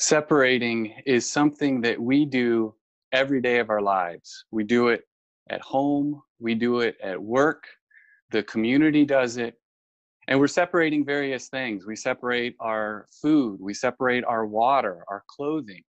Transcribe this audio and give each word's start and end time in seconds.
Separating 0.00 0.94
is 1.06 1.28
something 1.28 1.80
that 1.80 2.00
we 2.00 2.24
do 2.24 2.72
every 3.12 3.40
day 3.40 3.58
of 3.58 3.68
our 3.68 3.80
lives. 3.80 4.44
We 4.52 4.62
do 4.62 4.88
it 4.88 5.02
at 5.50 5.60
home, 5.60 6.22
we 6.38 6.54
do 6.54 6.80
it 6.80 6.96
at 7.02 7.20
work, 7.20 7.64
the 8.30 8.44
community 8.44 9.04
does 9.04 9.38
it. 9.38 9.54
And 10.28 10.38
we're 10.38 10.46
separating 10.46 11.04
various 11.04 11.48
things. 11.48 11.86
We 11.86 11.96
separate 11.96 12.54
our 12.60 13.06
food, 13.20 13.58
we 13.60 13.74
separate 13.74 14.24
our 14.24 14.46
water, 14.46 15.02
our 15.08 15.24
clothing. 15.26 15.82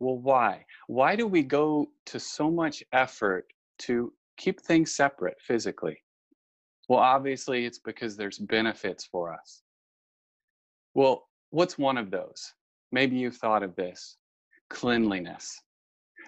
Well, 0.00 0.18
why? 0.18 0.64
Why 0.86 1.16
do 1.16 1.26
we 1.26 1.42
go 1.42 1.86
to 2.06 2.20
so 2.20 2.50
much 2.50 2.82
effort 2.92 3.46
to 3.80 4.12
keep 4.36 4.60
things 4.60 4.94
separate 4.94 5.36
physically? 5.40 5.96
Well, 6.88 7.00
obviously, 7.00 7.64
it's 7.64 7.78
because 7.78 8.16
there's 8.16 8.38
benefits 8.38 9.06
for 9.06 9.32
us. 9.32 9.62
Well, 10.94 11.26
what's 11.50 11.78
one 11.78 11.96
of 11.96 12.10
those? 12.10 12.52
Maybe 12.92 13.16
you've 13.16 13.36
thought 13.36 13.62
of 13.62 13.76
this 13.76 14.16
cleanliness. 14.70 15.60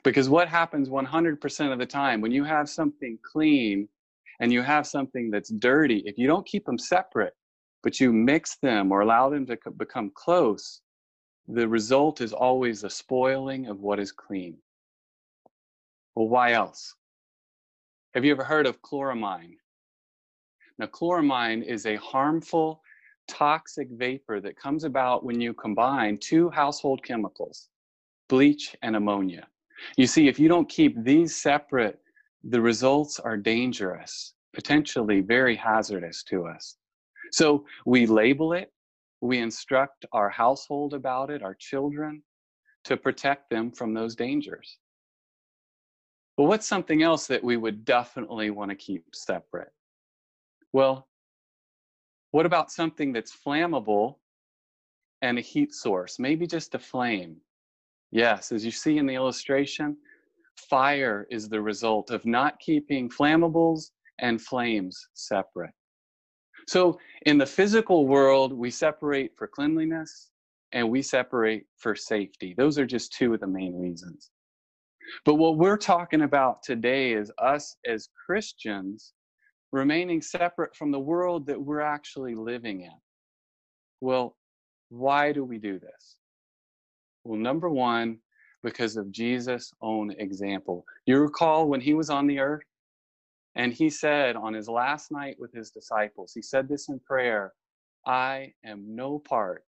Because 0.02 0.28
what 0.28 0.48
happens 0.48 0.88
100% 0.88 1.72
of 1.72 1.78
the 1.78 1.86
time 1.86 2.20
when 2.20 2.32
you 2.32 2.44
have 2.44 2.68
something 2.68 3.18
clean 3.22 3.88
and 4.40 4.52
you 4.52 4.62
have 4.62 4.86
something 4.86 5.30
that's 5.30 5.50
dirty, 5.50 6.02
if 6.06 6.16
you 6.16 6.26
don't 6.26 6.46
keep 6.46 6.64
them 6.64 6.78
separate, 6.78 7.34
but 7.82 8.00
you 8.00 8.12
mix 8.12 8.56
them 8.56 8.92
or 8.92 9.00
allow 9.00 9.28
them 9.28 9.46
to 9.46 9.58
become 9.76 10.10
close, 10.14 10.80
the 11.48 11.68
result 11.68 12.20
is 12.20 12.32
always 12.32 12.84
a 12.84 12.90
spoiling 12.90 13.66
of 13.66 13.80
what 13.80 13.98
is 13.98 14.12
clean. 14.12 14.56
Well, 16.14 16.28
why 16.28 16.52
else? 16.52 16.94
Have 18.14 18.24
you 18.24 18.32
ever 18.32 18.44
heard 18.44 18.66
of 18.66 18.80
chloramine? 18.82 19.56
Now, 20.78 20.86
chloramine 20.86 21.62
is 21.62 21.86
a 21.86 21.96
harmful, 21.96 22.82
toxic 23.30 23.88
vapor 23.92 24.40
that 24.40 24.56
comes 24.56 24.82
about 24.82 25.24
when 25.24 25.40
you 25.40 25.54
combine 25.54 26.18
two 26.18 26.50
household 26.50 27.02
chemicals, 27.04 27.68
bleach 28.28 28.76
and 28.82 28.96
ammonia. 28.96 29.46
You 29.96 30.06
see, 30.08 30.28
if 30.28 30.38
you 30.38 30.48
don't 30.48 30.68
keep 30.68 31.02
these 31.02 31.36
separate, 31.36 32.00
the 32.42 32.60
results 32.60 33.20
are 33.20 33.36
dangerous, 33.36 34.34
potentially 34.52 35.20
very 35.20 35.54
hazardous 35.54 36.24
to 36.24 36.46
us. 36.46 36.76
So 37.30 37.64
we 37.86 38.06
label 38.06 38.52
it, 38.52 38.72
we 39.20 39.38
instruct 39.38 40.04
our 40.12 40.28
household 40.28 40.92
about 40.92 41.30
it, 41.30 41.42
our 41.42 41.54
children, 41.54 42.22
to 42.84 42.96
protect 42.96 43.48
them 43.48 43.70
from 43.70 43.94
those 43.94 44.16
dangers. 44.16 44.78
But 46.36 46.44
what's 46.44 46.66
something 46.66 47.02
else 47.02 47.26
that 47.28 47.44
we 47.44 47.56
would 47.56 47.84
definitely 47.84 48.50
want 48.50 48.70
to 48.70 48.76
keep 48.76 49.04
separate? 49.14 49.72
Well, 50.72 51.06
what 52.30 52.46
about 52.46 52.70
something 52.70 53.12
that's 53.12 53.36
flammable 53.36 54.16
and 55.22 55.38
a 55.38 55.42
heat 55.42 55.74
source? 55.74 56.18
Maybe 56.18 56.46
just 56.46 56.74
a 56.74 56.78
flame. 56.78 57.36
Yes, 58.10 58.52
as 58.52 58.64
you 58.64 58.70
see 58.70 58.98
in 58.98 59.06
the 59.06 59.14
illustration, 59.14 59.96
fire 60.56 61.26
is 61.30 61.48
the 61.48 61.60
result 61.60 62.10
of 62.10 62.24
not 62.26 62.58
keeping 62.58 63.08
flammables 63.08 63.90
and 64.18 64.40
flames 64.40 65.08
separate. 65.14 65.72
So 66.66 66.98
in 67.26 67.38
the 67.38 67.46
physical 67.46 68.06
world, 68.06 68.52
we 68.52 68.70
separate 68.70 69.32
for 69.36 69.48
cleanliness 69.48 70.30
and 70.72 70.88
we 70.88 71.02
separate 71.02 71.66
for 71.76 71.96
safety. 71.96 72.54
Those 72.56 72.78
are 72.78 72.86
just 72.86 73.12
two 73.12 73.34
of 73.34 73.40
the 73.40 73.46
main 73.46 73.74
reasons. 73.74 74.30
But 75.24 75.34
what 75.36 75.56
we're 75.56 75.76
talking 75.76 76.22
about 76.22 76.62
today 76.62 77.12
is 77.12 77.32
us 77.38 77.76
as 77.86 78.08
Christians 78.26 79.14
remaining 79.72 80.20
separate 80.22 80.74
from 80.74 80.90
the 80.90 80.98
world 80.98 81.46
that 81.46 81.60
we're 81.60 81.80
actually 81.80 82.34
living 82.34 82.82
in. 82.82 82.98
Well, 84.00 84.36
why 84.88 85.32
do 85.32 85.44
we 85.44 85.58
do 85.58 85.78
this? 85.78 86.16
Well, 87.24 87.38
number 87.38 87.68
one, 87.68 88.18
because 88.62 88.96
of 88.96 89.10
Jesus' 89.10 89.72
own 89.80 90.10
example. 90.18 90.84
You 91.06 91.18
recall 91.18 91.68
when 91.68 91.80
he 91.80 91.94
was 91.94 92.10
on 92.10 92.26
the 92.26 92.40
earth 92.40 92.64
and 93.54 93.72
he 93.72 93.90
said 93.90 94.36
on 94.36 94.54
his 94.54 94.68
last 94.68 95.10
night 95.10 95.36
with 95.38 95.52
his 95.52 95.70
disciples, 95.70 96.32
he 96.34 96.42
said 96.42 96.68
this 96.68 96.88
in 96.88 96.98
prayer 97.00 97.52
I 98.06 98.54
am 98.64 98.94
no 98.94 99.18
part 99.18 99.64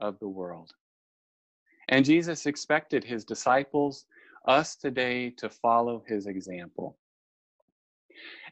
of 0.00 0.18
the 0.18 0.28
world. 0.28 0.72
And 1.88 2.04
Jesus 2.04 2.46
expected 2.46 3.04
his 3.04 3.24
disciples, 3.24 4.06
us 4.46 4.74
today, 4.76 5.30
to 5.30 5.50
follow 5.50 6.02
his 6.06 6.26
example. 6.26 6.96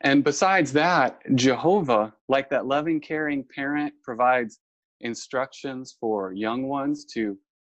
And 0.03 0.25
besides 0.25 0.73
that, 0.73 1.21
Jehovah, 1.35 2.13
like 2.29 2.51
that 2.51 2.67
loving, 2.67 3.01
caring 3.01 3.45
parent, 3.55 3.95
provides 4.03 4.59
instructions 5.01 5.97
for 6.01 6.33
young 6.33 6.69
ones 6.69 7.05
to 7.15 7.39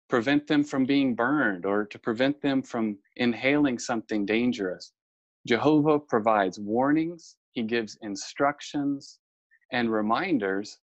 prevent 0.10 0.48
them 0.48 0.64
from 0.64 0.86
being 0.86 1.16
burned 1.16 1.66
or 1.66 1.86
to 1.86 2.00
prevent 2.00 2.42
them 2.42 2.62
from 2.62 2.98
inhaling 3.16 3.80
something 3.80 4.26
dangerous. 4.26 4.94
Jehovah 5.48 6.00
provides 6.00 6.60
warnings, 6.60 7.36
he 7.52 7.64
gives 7.64 7.98
instructions 8.02 9.20
and 9.72 9.92
reminders 9.92 10.78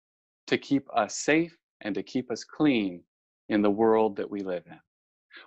to 0.48 0.58
keep 0.58 0.88
us 0.96 1.18
safe 1.18 1.56
and 1.82 1.94
to 1.94 2.02
keep 2.02 2.32
us 2.32 2.44
clean 2.44 3.04
in 3.50 3.62
the 3.62 3.70
world 3.70 4.16
that 4.16 4.30
we 4.30 4.42
live 4.42 4.64
in. 4.66 4.80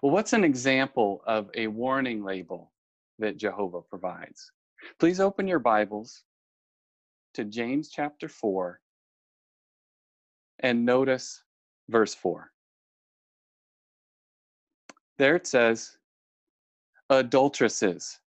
Well, 0.03 0.13
what's 0.13 0.33
an 0.33 0.45
example 0.45 1.23
of 1.27 1.51
a 1.55 1.67
warning 1.67 2.23
label 2.23 2.73
that 3.19 3.37
Jehovah 3.37 3.83
provides? 3.83 4.53
Please 4.99 5.21
open 5.21 5.47
your 5.47 5.59
Bibles 5.59 6.25
to 7.35 7.45
James 7.45 7.91
chapter 7.91 8.29
4 8.29 8.81
and 10.61 10.85
notice 10.85 11.43
verse 11.89 12.15
4. 12.15 12.51
There 15.19 15.37
it 15.37 15.47
says, 15.47 15.99
Adulteresses, 17.11 18.21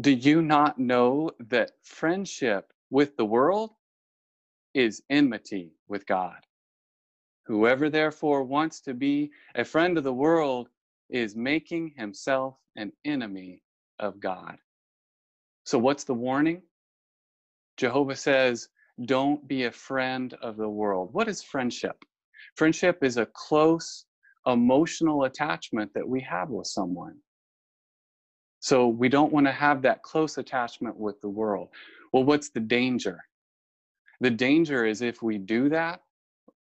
do 0.00 0.10
you 0.10 0.42
not 0.42 0.78
know 0.78 1.30
that 1.48 1.72
friendship 1.82 2.72
with 2.90 3.16
the 3.16 3.24
world 3.24 3.70
is 4.74 5.02
enmity 5.10 5.72
with 5.88 6.06
God? 6.06 6.38
Whoever 7.46 7.90
therefore 7.90 8.44
wants 8.44 8.80
to 8.82 8.94
be 8.94 9.30
a 9.54 9.64
friend 9.64 9.98
of 9.98 10.04
the 10.04 10.12
world 10.12 10.68
is 11.10 11.36
making 11.36 11.92
himself 11.96 12.56
an 12.76 12.92
enemy 13.04 13.62
of 13.98 14.20
God. 14.20 14.58
So, 15.64 15.78
what's 15.78 16.04
the 16.04 16.14
warning? 16.14 16.62
Jehovah 17.76 18.16
says, 18.16 18.68
don't 19.06 19.46
be 19.48 19.64
a 19.64 19.72
friend 19.72 20.34
of 20.42 20.56
the 20.56 20.68
world. 20.68 21.10
What 21.12 21.28
is 21.28 21.42
friendship? 21.42 21.96
Friendship 22.56 22.98
is 23.02 23.16
a 23.16 23.26
close 23.26 24.04
emotional 24.46 25.24
attachment 25.24 25.90
that 25.94 26.06
we 26.06 26.20
have 26.20 26.50
with 26.50 26.66
someone. 26.66 27.16
So, 28.60 28.88
we 28.88 29.08
don't 29.08 29.32
want 29.32 29.46
to 29.46 29.52
have 29.52 29.82
that 29.82 30.02
close 30.02 30.38
attachment 30.38 30.96
with 30.96 31.20
the 31.20 31.28
world. 31.28 31.68
Well, 32.12 32.24
what's 32.24 32.50
the 32.50 32.60
danger? 32.60 33.18
The 34.20 34.30
danger 34.30 34.84
is 34.84 35.02
if 35.02 35.22
we 35.22 35.38
do 35.38 35.68
that, 35.70 36.00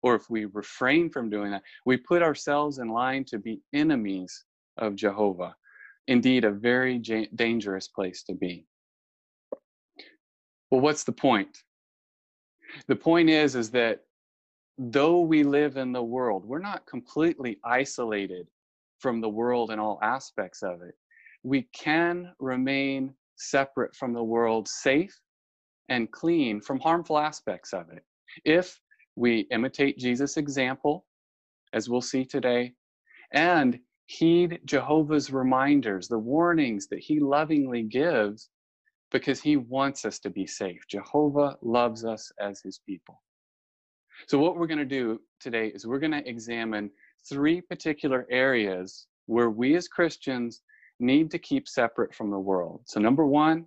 or 0.02 0.14
if 0.14 0.30
we 0.30 0.44
refrain 0.44 1.10
from 1.10 1.30
doing 1.30 1.50
that, 1.50 1.62
we 1.86 1.96
put 1.96 2.22
ourselves 2.22 2.78
in 2.78 2.88
line 2.88 3.24
to 3.26 3.38
be 3.38 3.60
enemies 3.72 4.44
of 4.76 4.94
Jehovah. 4.94 5.56
Indeed, 6.06 6.44
a 6.44 6.50
very 6.50 6.98
dangerous 6.98 7.88
place 7.88 8.22
to 8.24 8.34
be. 8.34 8.66
Well, 10.70 10.80
what's 10.80 11.04
the 11.04 11.12
point? 11.12 11.62
The 12.86 12.96
point 12.96 13.30
is, 13.30 13.54
is 13.54 13.70
that 13.70 14.00
though 14.76 15.20
we 15.20 15.42
live 15.42 15.76
in 15.76 15.92
the 15.92 16.02
world, 16.02 16.44
we're 16.44 16.58
not 16.58 16.86
completely 16.86 17.58
isolated 17.64 18.48
from 18.98 19.20
the 19.20 19.28
world 19.28 19.70
and 19.70 19.80
all 19.80 19.98
aspects 20.02 20.62
of 20.62 20.82
it. 20.82 20.94
We 21.42 21.62
can 21.72 22.32
remain 22.38 23.14
separate 23.36 23.94
from 23.94 24.12
the 24.12 24.22
world, 24.22 24.68
safe 24.68 25.18
and 25.88 26.10
clean 26.10 26.60
from 26.60 26.80
harmful 26.80 27.18
aspects 27.18 27.72
of 27.72 27.88
it. 27.90 28.04
If 28.44 28.78
we 29.16 29.46
imitate 29.50 29.98
Jesus' 29.98 30.36
example, 30.36 31.06
as 31.72 31.88
we'll 31.88 32.02
see 32.02 32.24
today, 32.24 32.74
and 33.32 33.78
heed 34.06 34.60
Jehovah's 34.64 35.32
reminders, 35.32 36.08
the 36.08 36.18
warnings 36.18 36.88
that 36.88 36.98
he 36.98 37.20
lovingly 37.20 37.82
gives 37.82 38.50
because 39.12 39.40
he 39.40 39.56
wants 39.56 40.04
us 40.04 40.18
to 40.20 40.30
be 40.30 40.46
safe. 40.46 40.82
Jehovah 40.88 41.56
loves 41.62 42.04
us 42.04 42.30
as 42.40 42.60
his 42.60 42.80
people. 42.86 43.22
So, 44.26 44.38
what 44.38 44.56
we're 44.56 44.66
going 44.66 44.78
to 44.78 44.84
do 44.84 45.20
today 45.40 45.68
is 45.68 45.86
we're 45.86 45.98
going 45.98 46.12
to 46.12 46.28
examine 46.28 46.90
three 47.28 47.60
particular 47.60 48.26
areas 48.30 49.06
where 49.26 49.50
we 49.50 49.76
as 49.76 49.88
Christians 49.88 50.62
need 51.00 51.30
to 51.30 51.38
keep 51.38 51.68
separate 51.68 52.14
from 52.14 52.30
the 52.30 52.38
world. 52.38 52.82
So, 52.86 53.00
number 53.00 53.24
one, 53.24 53.66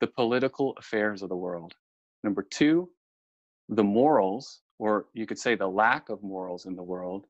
the 0.00 0.06
political 0.08 0.74
affairs 0.78 1.22
of 1.22 1.28
the 1.28 1.36
world. 1.36 1.74
Number 2.24 2.42
two, 2.42 2.90
the 3.68 3.84
morals, 3.84 4.60
or 4.78 5.06
you 5.14 5.26
could 5.26 5.38
say 5.38 5.54
the 5.54 5.68
lack 5.68 6.08
of 6.08 6.22
morals 6.22 6.66
in 6.66 6.76
the 6.76 6.82
world. 6.82 7.26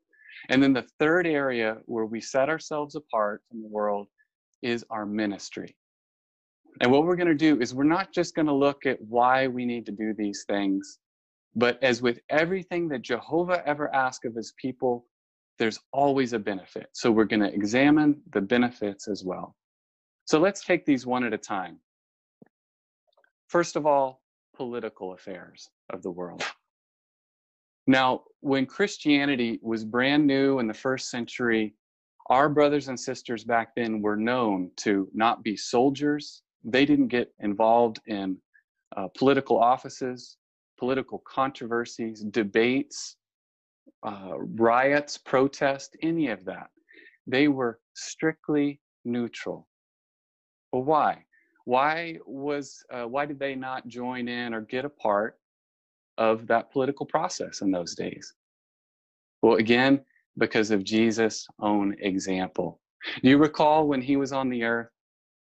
And 0.48 0.62
then 0.62 0.72
the 0.72 0.86
third 0.98 1.26
area 1.26 1.78
where 1.86 2.06
we 2.06 2.20
set 2.20 2.48
ourselves 2.48 2.94
apart 2.94 3.42
from 3.48 3.62
the 3.62 3.68
world 3.68 4.08
is 4.62 4.84
our 4.90 5.06
ministry. 5.06 5.76
And 6.80 6.92
what 6.92 7.04
we're 7.04 7.16
going 7.16 7.28
to 7.28 7.34
do 7.34 7.60
is 7.60 7.74
we're 7.74 7.84
not 7.84 8.12
just 8.12 8.34
going 8.34 8.46
to 8.46 8.54
look 8.54 8.86
at 8.86 9.00
why 9.00 9.46
we 9.46 9.64
need 9.64 9.86
to 9.86 9.92
do 9.92 10.12
these 10.12 10.44
things, 10.46 10.98
but 11.54 11.82
as 11.82 12.02
with 12.02 12.20
everything 12.28 12.88
that 12.88 13.02
Jehovah 13.02 13.62
ever 13.66 13.92
asked 13.94 14.24
of 14.24 14.34
his 14.34 14.52
people, 14.60 15.06
there's 15.58 15.80
always 15.92 16.34
a 16.34 16.38
benefit. 16.38 16.88
So 16.92 17.10
we're 17.10 17.24
going 17.24 17.40
to 17.40 17.52
examine 17.52 18.20
the 18.32 18.42
benefits 18.42 19.08
as 19.08 19.24
well. 19.24 19.56
So 20.26 20.38
let's 20.38 20.64
take 20.64 20.84
these 20.84 21.06
one 21.06 21.24
at 21.24 21.32
a 21.32 21.38
time. 21.38 21.78
First 23.48 23.76
of 23.76 23.86
all, 23.86 24.20
political 24.54 25.12
affairs 25.12 25.70
of 25.90 26.02
the 26.02 26.10
world. 26.10 26.42
Now, 27.86 28.24
when 28.40 28.66
Christianity 28.66 29.60
was 29.62 29.84
brand 29.84 30.26
new 30.26 30.58
in 30.58 30.66
the 30.66 30.74
first 30.74 31.08
century, 31.08 31.74
our 32.28 32.48
brothers 32.48 32.88
and 32.88 32.98
sisters 32.98 33.44
back 33.44 33.74
then 33.76 34.02
were 34.02 34.16
known 34.16 34.72
to 34.78 35.08
not 35.14 35.44
be 35.44 35.56
soldiers. 35.56 36.42
They 36.64 36.84
didn't 36.84 37.08
get 37.08 37.32
involved 37.40 38.00
in 38.06 38.38
uh, 38.96 39.08
political 39.16 39.58
offices, 39.58 40.36
political 40.78 41.22
controversies, 41.26 42.22
debates, 42.22 43.16
uh, 44.02 44.34
riots, 44.38 45.18
protests, 45.18 45.96
any 46.02 46.28
of 46.28 46.44
that. 46.44 46.68
They 47.26 47.48
were 47.48 47.80
strictly 47.94 48.80
neutral. 49.04 49.68
But 50.72 50.80
why? 50.80 51.24
Why 51.64 52.18
was 52.26 52.84
uh, 52.92 53.04
why 53.04 53.26
did 53.26 53.40
they 53.40 53.54
not 53.54 53.88
join 53.88 54.28
in 54.28 54.54
or 54.54 54.60
get 54.60 54.84
a 54.84 54.88
part 54.88 55.38
of 56.18 56.46
that 56.46 56.70
political 56.72 57.06
process 57.06 57.60
in 57.60 57.70
those 57.70 57.94
days? 57.94 58.34
Well, 59.42 59.56
again, 59.56 60.04
because 60.38 60.70
of 60.70 60.84
Jesus' 60.84 61.46
own 61.60 61.96
example. 62.00 62.80
Do 63.22 63.28
you 63.28 63.38
recall 63.38 63.86
when 63.86 64.00
he 64.00 64.16
was 64.16 64.32
on 64.32 64.48
the 64.48 64.64
earth 64.64 64.88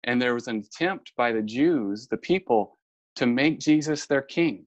and 0.05 0.21
there 0.21 0.35
was 0.35 0.49
an 0.49 0.59
attempt 0.59 1.13
by 1.17 1.33
the 1.33 1.43
Jews, 1.43 2.07
the 2.09 2.17
people, 2.17 2.79
to 3.17 3.27
make 3.27 3.59
Jesus 3.61 4.07
their 4.07 4.23
king? 4.23 4.67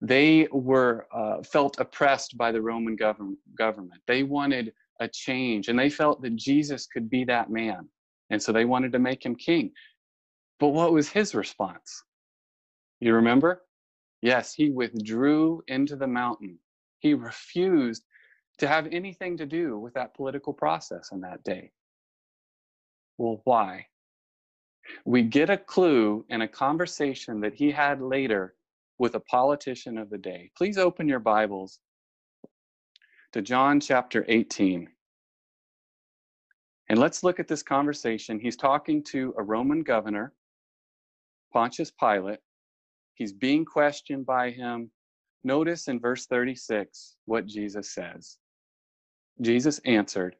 They 0.00 0.46
were 0.52 1.06
uh, 1.12 1.42
felt 1.42 1.80
oppressed 1.80 2.36
by 2.36 2.52
the 2.52 2.62
Roman 2.62 2.96
government. 2.96 3.38
Government. 3.56 4.00
They 4.06 4.22
wanted 4.22 4.72
a 5.00 5.08
change, 5.08 5.68
and 5.68 5.78
they 5.78 5.90
felt 5.90 6.22
that 6.22 6.36
Jesus 6.36 6.86
could 6.86 7.08
be 7.10 7.24
that 7.24 7.50
man, 7.50 7.88
and 8.30 8.42
so 8.42 8.52
they 8.52 8.64
wanted 8.64 8.92
to 8.92 8.98
make 8.98 9.24
him 9.24 9.34
king. 9.34 9.72
But 10.60 10.68
what 10.68 10.92
was 10.92 11.08
his 11.08 11.34
response? 11.34 12.02
You 13.00 13.14
remember? 13.14 13.62
Yes, 14.22 14.52
he 14.52 14.70
withdrew 14.70 15.62
into 15.68 15.94
the 15.94 16.08
mountain. 16.08 16.58
He 16.98 17.14
refused 17.14 18.04
to 18.58 18.66
have 18.66 18.88
anything 18.90 19.36
to 19.36 19.46
do 19.46 19.78
with 19.78 19.94
that 19.94 20.14
political 20.14 20.52
process 20.52 21.10
in 21.12 21.20
that 21.20 21.44
day. 21.44 21.70
Well, 23.18 23.40
why? 23.44 23.86
We 25.04 25.22
get 25.22 25.50
a 25.50 25.56
clue 25.56 26.24
in 26.28 26.42
a 26.42 26.48
conversation 26.48 27.40
that 27.40 27.54
he 27.54 27.70
had 27.70 28.00
later 28.00 28.54
with 28.98 29.14
a 29.14 29.20
politician 29.20 29.98
of 29.98 30.10
the 30.10 30.18
day. 30.18 30.50
Please 30.56 30.76
open 30.76 31.08
your 31.08 31.20
Bibles 31.20 31.80
to 33.32 33.42
John 33.42 33.80
chapter 33.80 34.24
18. 34.28 34.88
And 36.88 36.98
let's 36.98 37.22
look 37.22 37.38
at 37.38 37.48
this 37.48 37.62
conversation. 37.62 38.40
He's 38.40 38.56
talking 38.56 39.02
to 39.04 39.34
a 39.38 39.42
Roman 39.42 39.82
governor, 39.82 40.32
Pontius 41.52 41.90
Pilate. 41.90 42.40
He's 43.14 43.32
being 43.32 43.64
questioned 43.64 44.24
by 44.24 44.50
him. 44.50 44.90
Notice 45.44 45.88
in 45.88 46.00
verse 46.00 46.26
36 46.26 47.16
what 47.26 47.46
Jesus 47.46 47.92
says. 47.92 48.38
Jesus 49.40 49.80
answered, 49.84 50.36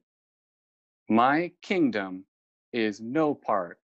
My 1.08 1.52
kingdom 1.62 2.24
is 2.72 3.00
no 3.00 3.34
part 3.34 3.78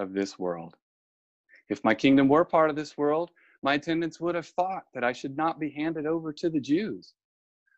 of 0.00 0.12
this 0.12 0.38
world. 0.38 0.76
If 1.68 1.84
my 1.84 1.94
kingdom 1.94 2.28
were 2.28 2.44
part 2.44 2.70
of 2.70 2.76
this 2.76 2.96
world, 2.98 3.30
my 3.62 3.74
attendants 3.74 4.20
would 4.20 4.34
have 4.34 4.46
thought 4.46 4.84
that 4.94 5.04
I 5.04 5.12
should 5.12 5.36
not 5.36 5.60
be 5.60 5.70
handed 5.70 6.06
over 6.06 6.32
to 6.32 6.48
the 6.50 6.60
Jews. 6.60 7.14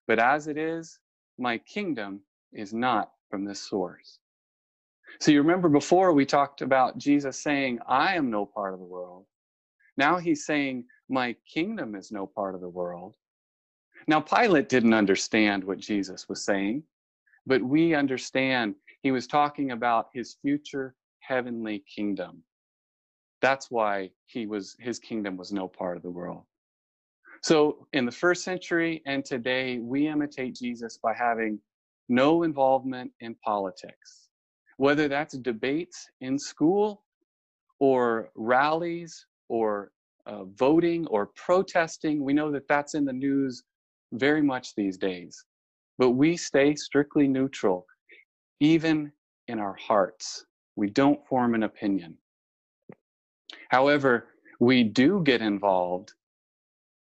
But 0.07 0.19
as 0.19 0.47
it 0.47 0.57
is, 0.57 0.99
my 1.39 1.59
kingdom 1.59 2.21
is 2.53 2.73
not 2.73 3.13
from 3.29 3.45
this 3.45 3.61
source. 3.61 4.19
So 5.21 5.31
you 5.31 5.43
remember 5.43 5.69
before 5.69 6.13
we 6.13 6.25
talked 6.25 6.63
about 6.63 6.99
Jesus 6.99 7.43
saying, 7.43 7.81
I 7.87 8.15
am 8.15 8.31
no 8.31 8.47
part 8.47 8.73
of 8.73 8.81
the 8.81 8.87
world. 8.87 9.27
Now 9.97 10.19
he's 10.19 10.47
saying, 10.47 10.85
My 11.09 11.37
kingdom 11.53 11.95
is 11.95 12.11
no 12.11 12.27
part 12.27 12.55
of 12.55 12.61
the 12.61 12.69
world. 12.69 13.17
Now, 14.09 14.21
Pilate 14.21 14.69
didn't 14.69 14.95
understand 14.95 15.63
what 15.63 15.79
Jesus 15.79 16.29
was 16.29 16.45
saying, 16.45 16.83
but 17.47 17.63
we 17.63 17.95
understand 17.95 18.75
he 19.03 19.13
was 19.13 19.27
talking 19.27 19.71
about 19.71 20.09
his 20.13 20.37
future 20.43 20.95
heavenly 21.33 21.83
kingdom. 21.97 22.43
That's 23.41 23.71
why 23.71 24.11
he 24.27 24.47
was 24.47 24.77
his 24.79 24.99
kingdom 24.99 25.37
was 25.37 25.51
no 25.53 25.67
part 25.67 25.97
of 25.97 26.03
the 26.03 26.11
world. 26.11 26.45
So 27.43 27.89
in 27.93 28.05
the 28.05 28.13
first 28.25 28.45
century 28.45 29.03
and 29.07 29.25
today, 29.25 29.79
we 29.79 30.09
imitate 30.09 30.55
Jesus 30.55 30.99
by 31.03 31.15
having 31.15 31.59
no 32.09 32.43
involvement 32.43 33.11
in 33.21 33.35
politics, 33.45 34.29
whether 34.77 35.09
that's 35.09 35.37
debates 35.39 36.09
in 36.21 36.39
school 36.39 37.03
or 37.81 38.31
rallies 38.37 39.27
or 39.49 39.91
uh, 40.27 40.45
voting 40.45 41.07
or 41.07 41.31
protesting. 41.35 42.23
We 42.23 42.35
know 42.35 42.53
that 42.53 42.69
that's 42.69 42.95
in 42.95 43.05
the 43.05 43.19
news 43.29 43.65
very 44.13 44.43
much 44.43 44.75
these 44.75 44.99
days. 44.99 45.45
But 45.99 46.11
we 46.11 46.37
stay 46.37 46.75
strictly 46.75 47.27
neutral, 47.27 47.87
even 48.61 49.11
in 49.49 49.59
our 49.59 49.77
hearts. 49.89 50.45
We 50.77 50.91
don't 50.91 51.27
form 51.27 51.55
an 51.55 51.63
opinion. 51.63 52.17
However, 53.69 54.29
we 54.61 54.85
do 54.85 55.23
get 55.23 55.43
involved 55.43 56.13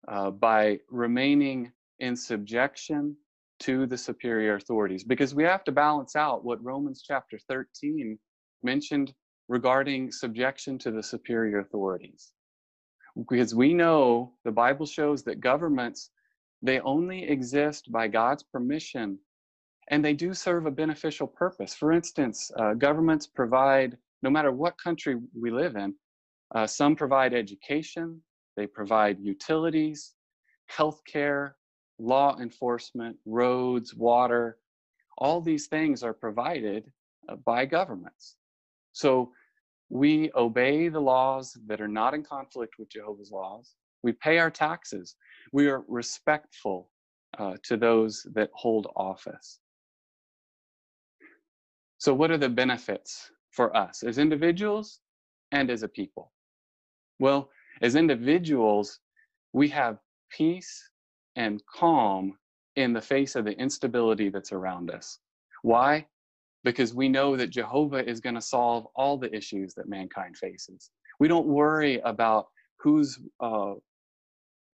uh, 0.08 0.32
by 0.32 0.80
remaining 0.90 1.72
in 2.00 2.16
subjection 2.16 3.16
to 3.60 3.86
the 3.88 3.98
superior 3.98 4.56
authorities 4.56 5.04
because 5.04 5.34
we 5.34 5.44
have 5.44 5.64
to 5.64 5.72
balance 5.72 6.16
out 6.16 6.46
what 6.46 6.64
Romans 6.64 7.04
chapter 7.06 7.40
13 7.50 8.18
mentioned 8.64 9.14
regarding 9.48 10.12
subjection 10.12 10.78
to 10.78 10.92
the 10.92 11.02
superior 11.02 11.60
authorities. 11.60 12.34
Because 13.30 13.56
we 13.56 13.74
know 13.74 14.34
the 14.44 14.52
Bible 14.52 14.86
shows 14.86 15.24
that 15.24 15.40
governments 15.40 16.12
they 16.62 16.80
only 16.82 17.24
exist 17.24 17.92
by 17.92 18.08
God's 18.08 18.44
permission 18.44 19.20
and 19.90 20.04
they 20.04 20.14
do 20.14 20.34
serve 20.34 20.66
a 20.66 20.72
beneficial 20.72 21.28
purpose. 21.28 21.74
For 21.74 21.92
instance, 21.92 22.52
uh, 22.58 22.74
governments 22.74 23.28
provide, 23.28 23.98
no 24.22 24.30
matter 24.30 24.52
what 24.52 24.78
country 24.78 25.18
we 25.40 25.52
live 25.52 25.76
in, 25.76 25.94
uh, 26.56 26.68
some 26.68 26.96
provide 26.96 27.34
education, 27.34 28.22
they 28.56 28.68
provide 28.68 29.20
utilities, 29.20 30.14
healthcare, 30.72 31.54
law 32.00 32.38
enforcement, 32.40 33.18
roads, 33.26 33.96
water. 33.96 34.58
All 35.18 35.42
these 35.42 35.68
things 35.68 36.04
are 36.04 36.14
provided 36.14 36.92
uh, 37.30 37.36
by 37.38 37.66
governments. 37.66 38.36
So 38.94 39.32
we 39.90 40.32
obey 40.36 40.90
the 40.90 41.00
laws 41.00 41.58
that 41.68 41.80
are 41.80 41.88
not 41.88 42.14
in 42.14 42.24
conflict 42.24 42.76
with 42.78 42.90
Jehovah's 42.90 43.32
laws. 43.32 43.76
We 44.04 44.12
pay 44.12 44.38
our 44.38 44.52
taxes. 44.52 45.16
We 45.54 45.68
are 45.68 45.84
respectful 45.88 46.90
uh, 47.38 47.56
to 47.64 47.78
those 47.78 48.26
that 48.34 48.50
hold 48.54 48.88
office. 48.96 49.60
So, 52.00 52.14
what 52.14 52.32
are 52.32 52.38
the 52.38 52.50
benefits 52.50 53.32
for 53.52 53.76
us 53.76 54.04
as 54.04 54.18
individuals 54.18 55.00
and 55.52 55.70
as 55.70 55.84
a 55.84 55.88
people? 55.88 56.32
Well, 57.20 57.50
as 57.82 57.96
individuals, 57.96 59.00
we 59.54 59.70
have 59.70 59.98
peace 60.30 60.90
and 61.36 61.62
calm 61.74 62.38
in 62.76 62.94
the 62.94 63.02
face 63.02 63.36
of 63.36 63.46
the 63.46 63.58
instability 63.58 64.30
that's 64.30 64.52
around 64.52 64.92
us. 64.92 65.20
Why? 65.64 66.06
Because 66.64 66.94
we 66.94 67.10
know 67.10 67.36
that 67.38 67.50
Jehovah 67.50 68.08
is 68.08 68.20
going 68.20 68.36
to 68.36 68.42
solve 68.42 68.88
all 68.96 69.18
the 69.18 69.34
issues 69.36 69.74
that 69.76 69.90
mankind 69.90 70.38
faces. 70.38 70.92
We 71.20 71.28
don't 71.28 71.48
worry 71.48 72.00
about 72.00 72.48
who's 72.80 73.20
uh, 73.40 73.74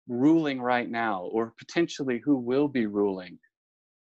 ruling 0.08 0.62
right 0.62 0.90
now 0.90 1.30
or 1.32 1.54
potentially 1.60 2.20
who 2.24 2.38
will 2.38 2.68
be 2.68 2.88
ruling 2.88 3.38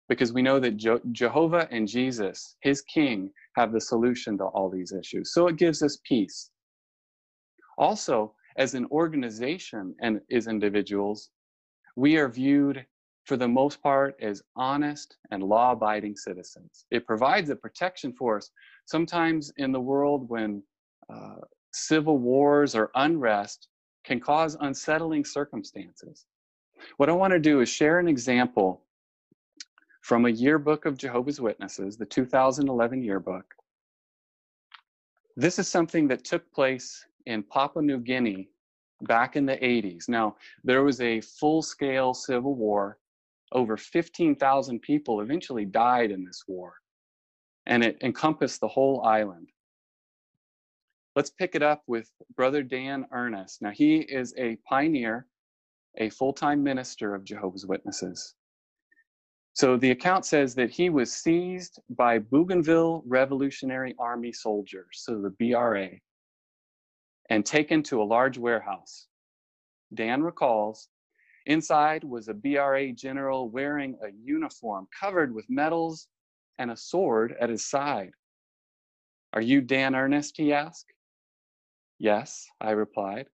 because 0.10 0.34
we 0.34 0.42
know 0.42 0.60
that 0.60 0.78
Je- 0.78 1.02
Jehovah 1.12 1.68
and 1.72 1.88
Jesus, 1.88 2.56
his 2.62 2.82
king, 2.82 3.32
have 3.56 3.72
the 3.72 3.82
solution 3.82 4.38
to 4.38 4.46
all 4.46 4.70
these 4.70 4.94
issues. 4.94 5.34
So 5.34 5.48
it 5.48 5.58
gives 5.58 5.84
us 5.84 6.00
peace. 6.04 6.52
Also, 7.78 8.34
as 8.58 8.74
an 8.74 8.88
organization 8.92 9.96
and 10.02 10.22
as 10.32 10.48
individuals, 10.48 11.30
we 11.96 12.18
are 12.18 12.30
viewed 12.30 12.86
for 13.26 13.38
the 13.38 13.48
most 13.48 13.82
part 13.84 14.16
as 14.22 14.42
honest 14.56 15.18
and 15.32 15.44
law 15.44 15.74
abiding 15.74 16.16
citizens. 16.16 16.86
It 16.92 17.06
provides 17.06 17.50
a 17.50 17.56
protection 17.56 18.14
for 18.14 18.38
us. 18.38 18.50
Sometimes 18.86 19.52
in 19.58 19.72
the 19.72 19.82
world 19.82 20.30
when 20.30 20.64
uh, 21.14 21.36
civil 21.74 22.18
wars 22.18 22.74
or 22.74 22.90
unrest 22.96 23.68
can 24.06 24.20
cause 24.20 24.56
unsettling 24.62 25.26
circumstances. 25.26 26.26
What 26.96 27.10
I 27.10 27.14
want 27.14 27.34
to 27.34 27.40
do 27.40 27.60
is 27.60 27.70
share 27.70 28.00
an 28.00 28.08
example 28.08 28.87
from 30.08 30.26
a 30.26 30.30
yearbook 30.30 30.86
of 30.86 30.98
Jehovah's 30.98 31.42
Witnesses, 31.42 31.98
the 31.98 32.06
2011 32.06 33.04
yearbook. 33.04 33.54
This 35.36 35.60
is 35.60 35.68
something 35.68 36.08
that 36.08 36.24
took 36.24 36.50
place 36.54 37.06
in 37.26 37.44
Papua 37.44 37.84
New 37.84 38.00
Guinea 38.00 38.48
back 39.02 39.36
in 39.36 39.46
the 39.46 39.58
80s. 39.58 40.08
Now, 40.08 40.38
there 40.64 40.86
was 40.86 41.02
a 41.02 41.20
full 41.20 41.62
scale 41.62 42.14
civil 42.14 42.56
war 42.56 43.00
Over 43.52 43.76
15,000 43.76 44.82
people 44.82 45.20
eventually 45.20 45.66
died 45.66 46.12
in 46.12 46.24
this 46.24 46.46
war, 46.48 46.76
and 47.66 47.84
it 47.84 47.98
encompassed 48.02 48.62
the 48.62 48.68
whole 48.70 49.04
island. 49.04 49.50
Let's 51.18 51.32
pick 51.32 51.54
it 51.54 51.64
up 51.64 51.84
with 51.86 52.10
Brother 52.38 52.64
Dan 52.64 53.08
Ernest. 53.12 53.62
Now, 53.62 53.72
he 53.72 53.98
is 53.98 54.34
a 54.38 54.56
pioneer, 54.70 55.28
a 55.98 56.10
full 56.12 56.32
time 56.32 56.64
minister 56.64 57.14
of 57.14 57.26
Jehovah's 57.26 57.66
Witnesses. 57.66 58.37
So 59.58 59.76
the 59.76 59.90
account 59.90 60.24
says 60.24 60.54
that 60.54 60.70
he 60.70 60.92
was 60.92 61.12
seized 61.12 61.80
by 61.90 62.20
Bougainville 62.20 63.02
Revolutionary 63.08 63.96
Army 63.98 64.32
soldiers, 64.32 64.86
so 64.92 65.20
the 65.20 65.32
BRA, 65.32 65.90
and 67.32 67.44
taken 67.44 67.82
to 67.82 68.00
a 68.00 68.06
large 68.06 68.38
warehouse. 68.38 69.08
Dan 69.96 70.22
recalls 70.22 70.90
inside 71.48 72.04
was 72.04 72.28
a 72.28 72.36
BRA 72.36 72.92
general 72.92 73.50
wearing 73.50 73.98
a 74.04 74.10
uniform 74.24 74.88
covered 75.00 75.34
with 75.34 75.50
medals 75.50 76.08
and 76.60 76.70
a 76.70 76.78
sword 76.78 77.36
at 77.42 77.50
his 77.50 77.66
side. 77.66 78.12
Are 79.34 79.42
you 79.42 79.62
Dan 79.62 79.96
Ernest? 79.96 80.38
he 80.38 80.54
asked. 80.54 80.94
Yes, 81.98 82.46
I 82.62 82.72
replied. 82.72 83.26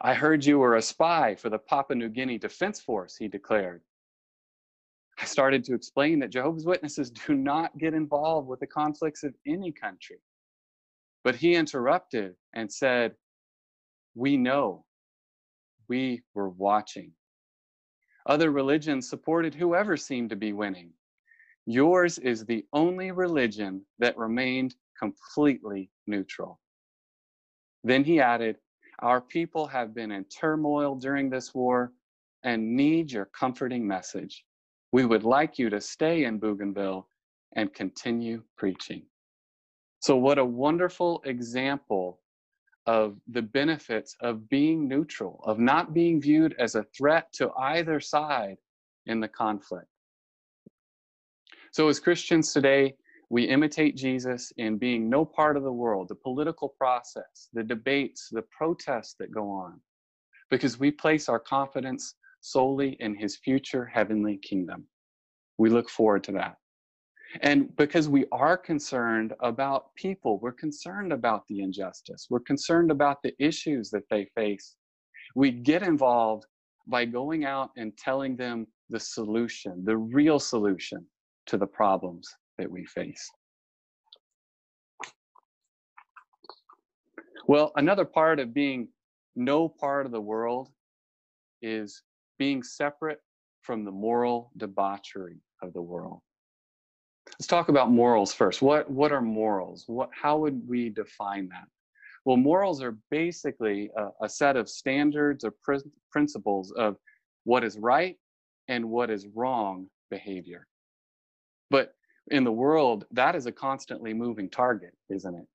I 0.00 0.14
heard 0.14 0.44
you 0.44 0.60
were 0.60 0.76
a 0.76 0.82
spy 0.82 1.34
for 1.34 1.50
the 1.50 1.58
Papua 1.58 1.96
New 1.96 2.08
Guinea 2.08 2.38
Defense 2.38 2.80
Force, 2.80 3.16
he 3.16 3.26
declared. 3.26 3.82
I 5.20 5.24
started 5.24 5.64
to 5.64 5.74
explain 5.74 6.20
that 6.20 6.30
Jehovah's 6.30 6.64
Witnesses 6.66 7.10
do 7.10 7.34
not 7.34 7.76
get 7.78 7.94
involved 7.94 8.48
with 8.48 8.60
the 8.60 8.66
conflicts 8.66 9.24
of 9.24 9.34
any 9.46 9.72
country. 9.72 10.18
But 11.24 11.34
he 11.34 11.54
interrupted 11.54 12.34
and 12.54 12.72
said, 12.72 13.14
We 14.14 14.36
know. 14.36 14.84
We 15.88 16.22
were 16.34 16.50
watching. 16.50 17.12
Other 18.26 18.50
religions 18.50 19.08
supported 19.08 19.54
whoever 19.54 19.96
seemed 19.96 20.30
to 20.30 20.36
be 20.36 20.52
winning. 20.52 20.92
Yours 21.66 22.18
is 22.18 22.44
the 22.44 22.64
only 22.72 23.10
religion 23.10 23.84
that 23.98 24.16
remained 24.16 24.74
completely 24.98 25.90
neutral. 26.06 26.60
Then 27.84 28.04
he 28.04 28.20
added, 28.20 28.56
Our 29.00 29.20
people 29.20 29.66
have 29.66 29.94
been 29.94 30.12
in 30.12 30.24
turmoil 30.24 30.94
during 30.94 31.30
this 31.30 31.54
war 31.54 31.92
and 32.44 32.76
need 32.76 33.10
your 33.10 33.26
comforting 33.26 33.86
message. 33.86 34.44
We 34.92 35.04
would 35.04 35.24
like 35.24 35.58
you 35.58 35.70
to 35.70 35.80
stay 35.80 36.24
in 36.24 36.38
Bougainville 36.38 37.06
and 37.54 37.72
continue 37.72 38.42
preaching. 38.56 39.02
So, 40.00 40.16
what 40.16 40.38
a 40.38 40.44
wonderful 40.44 41.22
example 41.24 42.20
of 42.86 43.16
the 43.28 43.42
benefits 43.42 44.16
of 44.20 44.48
being 44.48 44.88
neutral, 44.88 45.42
of 45.44 45.58
not 45.58 45.92
being 45.92 46.20
viewed 46.20 46.54
as 46.58 46.74
a 46.74 46.84
threat 46.96 47.30
to 47.34 47.50
either 47.52 48.00
side 48.00 48.56
in 49.06 49.20
the 49.20 49.28
conflict. 49.28 49.88
So, 51.72 51.88
as 51.88 52.00
Christians 52.00 52.52
today, 52.52 52.94
we 53.30 53.44
imitate 53.44 53.96
Jesus 53.96 54.52
in 54.56 54.78
being 54.78 55.10
no 55.10 55.24
part 55.24 55.56
of 55.56 55.64
the 55.64 55.72
world, 55.72 56.08
the 56.08 56.14
political 56.14 56.68
process, 56.68 57.48
the 57.52 57.62
debates, 57.62 58.28
the 58.30 58.44
protests 58.56 59.16
that 59.18 59.32
go 59.32 59.50
on, 59.50 59.80
because 60.50 60.80
we 60.80 60.90
place 60.90 61.28
our 61.28 61.38
confidence 61.38 62.14
solely 62.40 62.96
in 63.00 63.14
his 63.14 63.36
future 63.36 63.84
heavenly 63.84 64.38
kingdom. 64.38 64.86
We 65.58 65.70
look 65.70 65.90
forward 65.90 66.24
to 66.24 66.32
that. 66.32 66.56
And 67.42 67.74
because 67.76 68.08
we 68.08 68.24
are 68.32 68.56
concerned 68.56 69.34
about 69.40 69.94
people, 69.96 70.38
we're 70.40 70.52
concerned 70.52 71.12
about 71.12 71.46
the 71.48 71.60
injustice, 71.60 72.26
we're 72.30 72.40
concerned 72.40 72.90
about 72.90 73.22
the 73.22 73.34
issues 73.38 73.90
that 73.90 74.08
they 74.08 74.24
face, 74.34 74.76
we 75.34 75.50
get 75.50 75.82
involved 75.82 76.46
by 76.86 77.04
going 77.04 77.44
out 77.44 77.70
and 77.76 77.96
telling 77.98 78.34
them 78.34 78.66
the 78.88 78.98
solution, 78.98 79.84
the 79.84 79.96
real 79.96 80.38
solution 80.38 81.04
to 81.46 81.58
the 81.58 81.66
problems 81.66 82.26
that 82.56 82.70
we 82.70 82.86
face. 82.86 83.30
Well, 87.46 87.72
another 87.76 88.04
part 88.04 88.40
of 88.40 88.54
being 88.54 88.88
no 89.36 89.68
part 89.68 90.06
of 90.06 90.12
the 90.12 90.20
world 90.20 90.70
is 91.62 92.02
being 92.38 92.62
separate 92.62 93.20
from 93.62 93.84
the 93.84 93.90
moral 93.90 94.50
debauchery 94.56 95.40
of 95.62 95.72
the 95.72 95.82
world. 95.82 96.20
Let's 97.32 97.46
talk 97.46 97.68
about 97.68 97.90
morals 97.90 98.32
first. 98.32 98.62
What, 98.62 98.90
what 98.90 99.12
are 99.12 99.20
morals? 99.20 99.84
What, 99.86 100.10
how 100.12 100.38
would 100.38 100.66
we 100.66 100.88
define 100.88 101.48
that? 101.50 101.64
Well, 102.24 102.36
morals 102.36 102.82
are 102.82 102.96
basically 103.10 103.90
a, 103.96 104.24
a 104.24 104.28
set 104.28 104.56
of 104.56 104.68
standards 104.68 105.44
or 105.44 105.52
pr- 105.62 105.86
principles 106.10 106.72
of 106.72 106.96
what 107.44 107.64
is 107.64 107.78
right 107.78 108.16
and 108.68 108.88
what 108.90 109.10
is 109.10 109.26
wrong 109.34 109.86
behavior. 110.10 110.66
But 111.70 111.94
in 112.30 112.44
the 112.44 112.52
world, 112.52 113.06
that 113.12 113.34
is 113.34 113.46
a 113.46 113.52
constantly 113.52 114.12
moving 114.14 114.50
target, 114.50 114.92
isn't 115.10 115.34
it? 115.34 115.46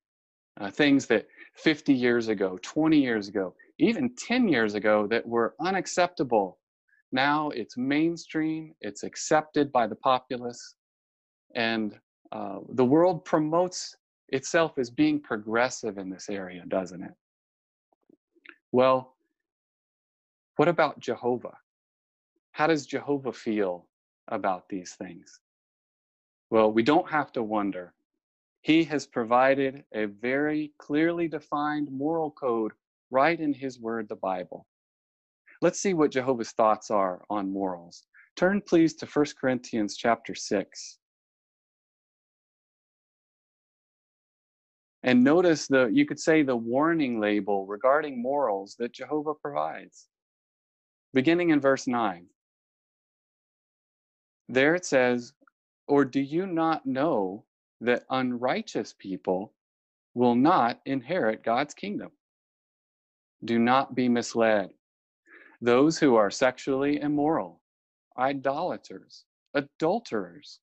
Uh, 0.59 0.69
things 0.69 1.07
that 1.07 1.27
50 1.55 1.93
years 1.93 2.27
ago, 2.27 2.59
20 2.61 2.97
years 2.97 3.27
ago, 3.27 3.55
even 3.79 4.13
10 4.15 4.47
years 4.47 4.75
ago 4.75 5.07
that 5.07 5.27
were 5.27 5.55
unacceptable. 5.59 6.59
Now 7.13 7.51
it's 7.51 7.77
mainstream, 7.77 8.73
it's 8.81 9.03
accepted 9.03 9.71
by 9.71 9.85
the 9.85 9.95
populace, 9.95 10.75
and 11.53 11.95
uh, 12.31 12.59
the 12.69 12.83
world 12.83 13.23
promotes 13.23 13.95
itself 14.29 14.79
as 14.79 14.89
being 14.89 15.19
progressive 15.21 15.99
in 15.99 16.09
this 16.09 16.27
area, 16.27 16.63
doesn't 16.67 17.03
it? 17.03 17.13
Well, 18.71 19.13
what 20.55 20.67
about 20.67 20.99
Jehovah? 20.99 21.55
How 22.51 22.65
does 22.65 22.87
Jehovah 22.87 23.33
feel 23.33 23.85
about 24.29 24.67
these 24.67 24.93
things? 24.93 25.39
Well, 26.49 26.71
we 26.71 26.81
don't 26.81 27.09
have 27.09 27.31
to 27.33 27.43
wonder. 27.43 27.93
He 28.61 28.83
has 28.85 29.05
provided 29.05 29.83
a 29.93 30.05
very 30.05 30.73
clearly 30.79 31.27
defined 31.27 31.91
moral 31.91 32.31
code 32.31 32.71
right 33.11 33.39
in 33.39 33.53
his 33.53 33.79
word, 33.79 34.09
the 34.09 34.15
Bible. 34.15 34.65
Let's 35.63 35.79
see 35.79 35.93
what 35.93 36.11
Jehovah's 36.11 36.51
thoughts 36.51 36.91
are 36.91 37.21
on 37.29 37.49
morals. 37.49 38.03
Turn 38.35 38.59
please 38.59 38.95
to 38.95 39.05
1 39.05 39.25
Corinthians 39.39 39.95
chapter 39.95 40.35
6. 40.35 40.97
And 45.03 45.23
notice 45.23 45.67
the, 45.67 45.85
you 45.85 46.05
could 46.05 46.19
say, 46.19 46.43
the 46.43 46.53
warning 46.53 47.21
label 47.21 47.65
regarding 47.65 48.21
morals 48.21 48.75
that 48.79 48.91
Jehovah 48.91 49.35
provides. 49.35 50.09
Beginning 51.13 51.51
in 51.51 51.61
verse 51.61 51.87
9. 51.87 52.25
There 54.49 54.75
it 54.75 54.85
says, 54.85 55.31
Or 55.87 56.03
do 56.03 56.19
you 56.19 56.45
not 56.45 56.85
know 56.85 57.45
that 57.79 58.03
unrighteous 58.09 58.95
people 58.99 59.53
will 60.13 60.35
not 60.35 60.81
inherit 60.85 61.41
God's 61.41 61.73
kingdom? 61.73 62.11
Do 63.45 63.59
not 63.59 63.95
be 63.95 64.09
misled. 64.09 64.71
Those 65.63 65.97
who 65.97 66.15
are 66.15 66.29
sexually 66.29 66.99
immoral, 66.99 67.61
idolaters, 68.17 69.23
adulterers, 69.53 70.59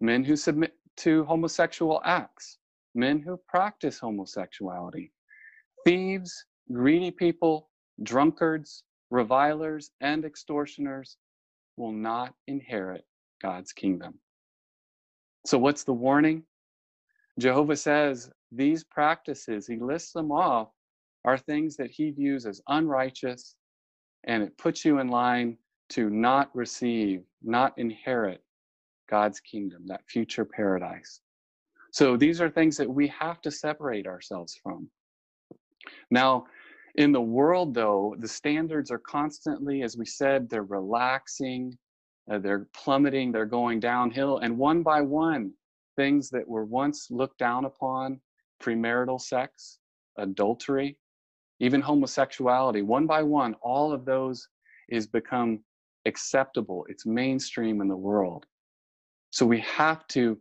men 0.00 0.24
who 0.24 0.34
submit 0.34 0.72
to 0.96 1.24
homosexual 1.24 2.00
acts, 2.06 2.56
men 2.94 3.20
who 3.20 3.38
practice 3.46 3.98
homosexuality, 3.98 5.12
thieves, 5.84 6.46
greedy 6.72 7.10
people, 7.10 7.68
drunkards, 8.02 8.82
revilers, 9.10 9.90
and 10.00 10.24
extortioners 10.24 11.18
will 11.76 11.92
not 11.92 12.32
inherit 12.46 13.04
God's 13.42 13.74
kingdom. 13.74 14.18
So, 15.44 15.58
what's 15.58 15.84
the 15.84 15.92
warning? 15.92 16.44
Jehovah 17.38 17.76
says 17.76 18.30
these 18.50 18.84
practices, 18.84 19.66
he 19.66 19.76
lists 19.76 20.12
them 20.12 20.32
off, 20.32 20.70
are 21.26 21.36
things 21.36 21.76
that 21.76 21.90
he 21.90 22.10
views 22.10 22.46
as 22.46 22.62
unrighteous, 22.68 23.54
and 24.24 24.42
it 24.42 24.56
puts 24.58 24.84
you 24.84 24.98
in 24.98 25.08
line 25.08 25.56
to 25.90 26.10
not 26.10 26.54
receive, 26.54 27.22
not 27.42 27.76
inherit 27.78 28.42
God's 29.08 29.40
kingdom, 29.40 29.86
that 29.86 30.02
future 30.06 30.44
paradise. 30.44 31.20
So 31.92 32.16
these 32.16 32.40
are 32.40 32.48
things 32.48 32.76
that 32.76 32.88
we 32.88 33.08
have 33.08 33.40
to 33.42 33.50
separate 33.50 34.06
ourselves 34.06 34.58
from. 34.62 34.88
Now, 36.10 36.46
in 36.96 37.12
the 37.12 37.20
world, 37.20 37.74
though, 37.74 38.14
the 38.18 38.28
standards 38.28 38.90
are 38.90 38.98
constantly, 38.98 39.82
as 39.82 39.96
we 39.96 40.04
said, 40.04 40.48
they're 40.48 40.62
relaxing, 40.62 41.76
uh, 42.30 42.38
they're 42.38 42.66
plummeting, 42.74 43.32
they're 43.32 43.46
going 43.46 43.80
downhill. 43.80 44.38
And 44.38 44.56
one 44.56 44.82
by 44.82 45.00
one, 45.00 45.52
things 45.96 46.30
that 46.30 46.46
were 46.46 46.64
once 46.64 47.08
looked 47.10 47.38
down 47.38 47.64
upon 47.64 48.20
premarital 48.62 49.20
sex, 49.20 49.78
adultery, 50.18 50.96
even 51.60 51.80
homosexuality 51.80 52.82
one 52.82 53.06
by 53.06 53.22
one, 53.22 53.54
all 53.62 53.92
of 53.92 54.04
those 54.04 54.48
is 54.88 55.06
become 55.06 55.60
acceptable. 56.06 56.86
It's 56.88 57.06
mainstream 57.06 57.80
in 57.80 57.88
the 57.88 57.96
world. 57.96 58.46
So 59.30 59.46
we 59.46 59.60
have 59.60 60.06
to 60.08 60.38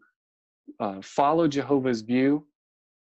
uh, 0.79 1.01
follow 1.01 1.47
Jehovah's 1.47 2.01
view 2.01 2.47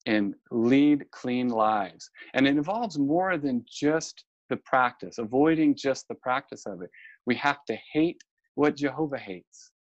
and 0.07 0.35
lead 0.51 1.05
clean 1.11 1.49
lives. 1.49 2.11
And 2.35 2.47
it 2.47 2.51
involves 2.51 2.99
more 2.99 3.37
than 3.39 3.65
just 3.69 4.25
the 4.49 4.57
practice, 4.57 5.19
avoiding 5.19 5.75
just 5.75 6.09
the 6.09 6.15
practice 6.15 6.65
of 6.67 6.81
it. 6.83 6.91
We 7.27 7.35
have 7.37 7.65
to 7.67 7.77
hate 7.93 8.23
what 8.55 8.77
Jehovah 8.77 9.19
hates. 9.19 9.73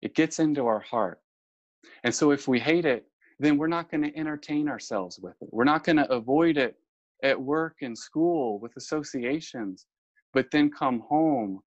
It 0.00 0.14
gets 0.14 0.38
into 0.38 0.66
our 0.66 0.80
heart. 0.80 1.20
And 2.04 2.14
so 2.14 2.30
if 2.30 2.48
we 2.48 2.58
hate 2.58 2.84
it, 2.84 3.04
then 3.38 3.58
we're 3.58 3.66
not 3.66 3.90
going 3.90 4.02
to 4.02 4.16
entertain 4.16 4.68
ourselves 4.68 5.18
with 5.20 5.34
it. 5.40 5.48
We're 5.50 5.64
not 5.64 5.84
going 5.84 5.96
to 5.96 6.10
avoid 6.10 6.56
it 6.56 6.76
at 7.22 7.40
work 7.40 7.76
and 7.82 7.96
school 7.96 8.58
with 8.58 8.76
associations, 8.76 9.86
but 10.32 10.50
then 10.50 10.70
come 10.70 11.00
home 11.00 11.60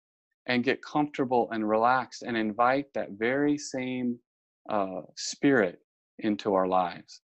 and 0.46 0.64
get 0.64 0.82
comfortable 0.82 1.48
and 1.52 1.68
relaxed 1.68 2.22
and 2.22 2.36
invite 2.36 2.86
that 2.94 3.10
very 3.12 3.56
same 3.56 4.18
uh, 4.68 5.02
spirit 5.16 5.80
into 6.18 6.54
our 6.54 6.66
lives. 6.66 7.22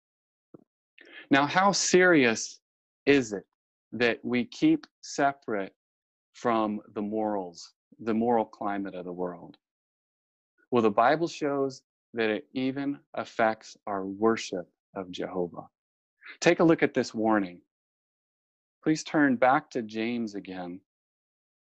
Now, 1.30 1.46
how 1.46 1.72
serious 1.72 2.60
is 3.06 3.32
it 3.32 3.44
that 3.92 4.18
we 4.22 4.44
keep 4.44 4.86
separate 5.02 5.72
from 6.32 6.80
the 6.94 7.02
morals, 7.02 7.72
the 8.00 8.14
moral 8.14 8.44
climate 8.44 8.94
of 8.94 9.04
the 9.04 9.12
world? 9.12 9.56
Well, 10.70 10.82
the 10.82 10.90
Bible 10.90 11.28
shows 11.28 11.82
that 12.14 12.30
it 12.30 12.46
even 12.52 12.98
affects 13.14 13.76
our 13.86 14.06
worship 14.06 14.68
of 14.96 15.10
Jehovah. 15.10 15.66
Take 16.40 16.60
a 16.60 16.64
look 16.64 16.82
at 16.82 16.94
this 16.94 17.14
warning. 17.14 17.60
Please 18.84 19.02
turn 19.02 19.36
back 19.36 19.70
to 19.70 19.80
James 19.80 20.34
again, 20.34 20.78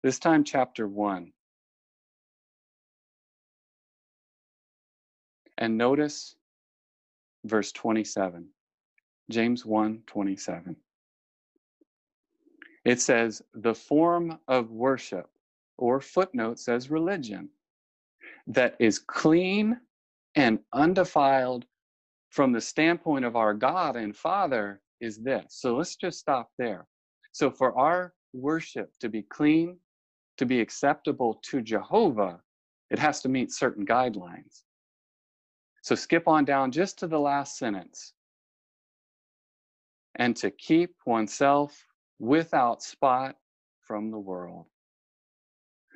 this 0.01 0.17
time, 0.17 0.43
chapter 0.43 0.87
1. 0.87 1.31
And 5.59 5.77
notice 5.77 6.35
verse 7.43 7.71
27. 7.73 8.47
James 9.29 9.63
1 9.63 10.01
27. 10.07 10.75
It 12.85 12.99
says, 12.99 13.43
the 13.53 13.75
form 13.75 14.39
of 14.47 14.71
worship, 14.71 15.29
or 15.77 16.01
footnote 16.01 16.57
says 16.57 16.89
religion, 16.89 17.49
that 18.47 18.75
is 18.79 18.97
clean 18.97 19.79
and 20.33 20.57
undefiled 20.73 21.67
from 22.31 22.51
the 22.51 22.61
standpoint 22.61 23.25
of 23.25 23.35
our 23.35 23.53
God 23.53 23.95
and 23.95 24.17
Father 24.17 24.81
is 24.99 25.19
this. 25.19 25.45
So 25.49 25.75
let's 25.75 25.95
just 25.97 26.17
stop 26.17 26.49
there. 26.57 26.87
So 27.35 27.51
for 27.51 27.77
our 27.77 28.13
worship 28.31 28.97
to 29.01 29.09
be 29.09 29.21
clean, 29.23 29.77
to 30.37 30.45
be 30.45 30.61
acceptable 30.61 31.41
to 31.43 31.61
Jehovah, 31.61 32.39
it 32.89 32.97
has 32.97 33.21
to 33.23 33.27
meet 33.27 33.51
certain 33.51 33.85
guidelines. 33.85 34.63
So 35.81 35.95
skip 35.95 36.29
on 36.29 36.45
down 36.45 36.71
just 36.71 36.97
to 36.99 37.07
the 37.07 37.19
last 37.19 37.57
sentence. 37.57 38.13
And 40.15 40.33
to 40.37 40.49
keep 40.49 40.95
oneself 41.05 41.85
without 42.19 42.81
spot 42.81 43.35
from 43.81 44.11
the 44.11 44.17
world. 44.17 44.67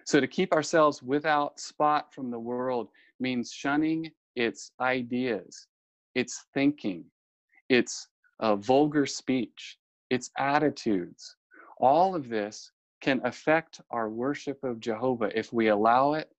So 0.04 0.20
to 0.20 0.28
keep 0.28 0.52
ourselves 0.52 1.02
without 1.02 1.58
spot 1.58 2.14
from 2.14 2.32
the 2.32 2.40
world 2.40 2.90
means 3.22 3.54
shunning 3.54 4.12
its 4.36 4.74
ideas, 4.82 5.68
its 6.16 6.48
thinking, 6.54 7.06
its 7.70 8.10
uh, 8.42 8.58
vulgar 8.58 9.06
speech, 9.06 9.79
its 10.10 10.32
attitudes. 10.38 11.36
All 11.80 12.16
of 12.16 12.30
this 12.30 12.72
can 13.02 13.22
affect 13.24 13.82
our 13.92 14.10
worship 14.10 14.64
of 14.64 14.80
Jehovah 14.80 15.32
if 15.38 15.54
we 15.54 15.68
allow 15.70 16.14
it 16.14 16.30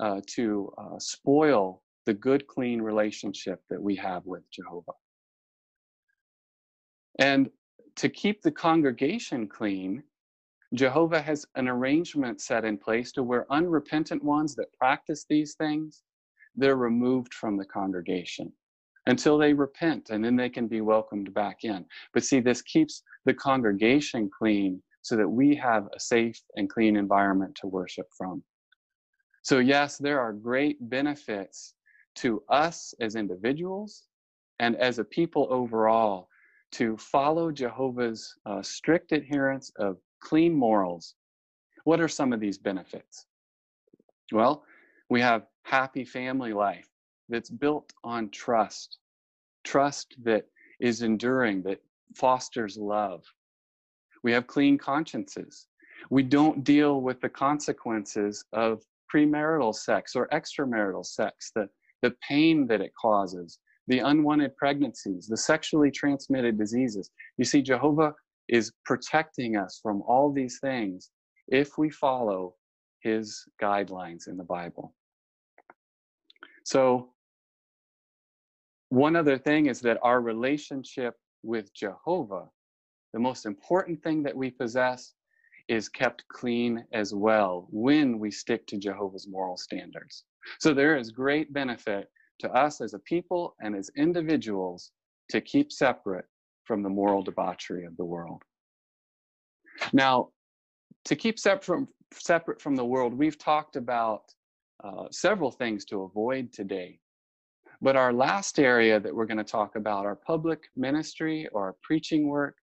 uh, 0.00 0.20
to 0.28 0.72
uh, 0.78 0.98
spoil 0.98 1.82
the 2.06 2.14
good, 2.14 2.46
clean 2.46 2.80
relationship 2.80 3.60
that 3.68 3.82
we 3.82 3.96
have 3.96 4.24
with 4.24 4.42
Jehovah. 4.50 4.92
And 7.18 7.50
to 7.96 8.08
keep 8.08 8.42
the 8.42 8.52
congregation 8.52 9.48
clean, 9.48 10.02
Jehovah 10.74 11.22
has 11.22 11.46
an 11.54 11.68
arrangement 11.68 12.40
set 12.40 12.64
in 12.64 12.76
place 12.76 13.12
to 13.12 13.22
where 13.22 13.50
unrepentant 13.50 14.22
ones 14.22 14.54
that 14.56 14.72
practice 14.78 15.24
these 15.28 15.54
things 15.54 16.02
they're 16.56 16.76
removed 16.76 17.34
from 17.34 17.56
the 17.56 17.64
congregation 17.64 18.52
until 19.06 19.38
they 19.38 19.52
repent 19.52 20.10
and 20.10 20.24
then 20.24 20.36
they 20.36 20.48
can 20.48 20.66
be 20.66 20.80
welcomed 20.80 21.32
back 21.32 21.64
in. 21.64 21.84
But 22.12 22.24
see, 22.24 22.40
this 22.40 22.62
keeps 22.62 23.02
the 23.24 23.34
congregation 23.34 24.30
clean 24.36 24.82
so 25.02 25.16
that 25.16 25.28
we 25.28 25.54
have 25.56 25.86
a 25.94 26.00
safe 26.00 26.40
and 26.56 26.68
clean 26.68 26.96
environment 26.96 27.54
to 27.60 27.68
worship 27.68 28.08
from. 28.16 28.42
So, 29.42 29.60
yes, 29.60 29.96
there 29.98 30.20
are 30.20 30.32
great 30.32 30.76
benefits 30.90 31.74
to 32.16 32.42
us 32.48 32.94
as 33.00 33.14
individuals 33.14 34.04
and 34.58 34.74
as 34.76 34.98
a 34.98 35.04
people 35.04 35.46
overall 35.50 36.28
to 36.72 36.96
follow 36.96 37.52
Jehovah's 37.52 38.34
uh, 38.46 38.62
strict 38.62 39.12
adherence 39.12 39.70
of 39.78 39.98
clean 40.20 40.52
morals. 40.52 41.14
What 41.84 42.00
are 42.00 42.08
some 42.08 42.32
of 42.32 42.40
these 42.40 42.58
benefits? 42.58 43.26
Well, 44.32 44.64
we 45.08 45.20
have 45.20 45.46
happy 45.62 46.04
family 46.04 46.52
life 46.52 46.88
that's 47.28 47.50
built 47.50 47.92
on 48.04 48.30
trust, 48.30 48.98
trust 49.64 50.14
that 50.22 50.46
is 50.80 51.02
enduring, 51.02 51.62
that 51.62 51.80
fosters 52.14 52.76
love. 52.76 53.24
We 54.22 54.32
have 54.32 54.46
clean 54.46 54.78
consciences. 54.78 55.66
We 56.10 56.22
don't 56.22 56.64
deal 56.64 57.00
with 57.00 57.20
the 57.20 57.28
consequences 57.28 58.44
of 58.52 58.82
premarital 59.12 59.74
sex 59.74 60.14
or 60.14 60.28
extramarital 60.28 61.04
sex, 61.04 61.50
the, 61.54 61.68
the 62.02 62.14
pain 62.26 62.66
that 62.66 62.80
it 62.80 62.92
causes, 63.00 63.58
the 63.86 64.00
unwanted 64.00 64.56
pregnancies, 64.56 65.26
the 65.26 65.36
sexually 65.36 65.90
transmitted 65.90 66.58
diseases. 66.58 67.10
You 67.38 67.44
see, 67.44 67.62
Jehovah 67.62 68.14
is 68.48 68.72
protecting 68.84 69.56
us 69.56 69.80
from 69.82 70.02
all 70.02 70.32
these 70.32 70.58
things 70.60 71.10
if 71.48 71.78
we 71.78 71.90
follow 71.90 72.54
his 73.00 73.44
guidelines 73.62 74.28
in 74.28 74.36
the 74.36 74.44
Bible. 74.44 74.94
So, 76.64 77.10
one 78.88 79.16
other 79.16 79.38
thing 79.38 79.66
is 79.66 79.80
that 79.80 79.98
our 80.02 80.20
relationship 80.20 81.14
with 81.42 81.72
Jehovah, 81.74 82.48
the 83.12 83.20
most 83.20 83.46
important 83.46 84.02
thing 84.02 84.22
that 84.22 84.36
we 84.36 84.50
possess, 84.50 85.14
is 85.68 85.88
kept 85.88 86.26
clean 86.28 86.84
as 86.92 87.12
well 87.12 87.66
when 87.70 88.18
we 88.18 88.30
stick 88.30 88.66
to 88.68 88.78
Jehovah's 88.78 89.26
moral 89.28 89.56
standards. 89.56 90.24
So, 90.60 90.72
there 90.72 90.96
is 90.96 91.10
great 91.10 91.52
benefit 91.52 92.08
to 92.38 92.50
us 92.52 92.80
as 92.80 92.94
a 92.94 93.00
people 93.00 93.56
and 93.60 93.74
as 93.74 93.90
individuals 93.96 94.92
to 95.30 95.40
keep 95.40 95.72
separate 95.72 96.26
from 96.64 96.82
the 96.82 96.88
moral 96.88 97.22
debauchery 97.22 97.84
of 97.84 97.96
the 97.96 98.04
world. 98.04 98.42
Now, 99.92 100.30
to 101.06 101.16
keep 101.16 101.38
separate 101.38 101.64
from, 101.64 101.88
separate 102.12 102.60
from 102.60 102.76
the 102.76 102.84
world, 102.84 103.14
we've 103.14 103.38
talked 103.38 103.76
about 103.76 104.22
uh, 104.84 105.06
several 105.10 105.50
things 105.50 105.84
to 105.86 106.02
avoid 106.02 106.52
today. 106.52 107.00
But 107.82 107.96
our 107.96 108.12
last 108.12 108.58
area 108.58 108.98
that 109.00 109.14
we're 109.14 109.26
going 109.26 109.36
to 109.38 109.44
talk 109.44 109.76
about, 109.76 110.06
our 110.06 110.16
public 110.16 110.64
ministry 110.76 111.48
or 111.52 111.66
our 111.66 111.76
preaching 111.82 112.28
work, 112.28 112.56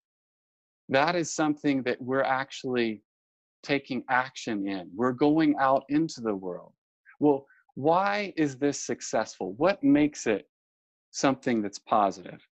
that 0.89 1.15
is 1.15 1.34
something 1.34 1.84
that 1.84 2.02
we're 2.02 2.23
actually 2.23 3.02
taking 3.62 4.04
action 4.10 4.67
in. 4.67 4.89
We're 4.93 5.13
going 5.13 5.56
out 5.60 5.84
into 5.89 6.21
the 6.21 6.36
world. 6.36 6.73
Well, 7.19 7.45
why 7.76 8.34
is 8.36 8.58
this 8.58 8.80
successful? 8.80 9.54
What 9.54 9.84
makes 9.84 10.28
it 10.28 10.47
something 11.12 11.62
that's 11.62 11.80
positive? 11.80 12.45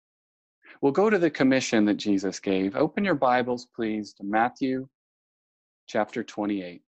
We'll 0.81 0.93
go 0.93 1.11
to 1.11 1.19
the 1.19 1.31
commission 1.31 1.85
that 1.87 1.95
Jesus 1.95 2.39
gave. 2.39 2.77
Open 2.77 3.05
your 3.05 3.15
Bibles, 3.15 3.67
please, 3.75 4.13
to 4.15 4.25
Matthew 4.25 4.87
chapter 5.87 6.23
28. 6.23 6.83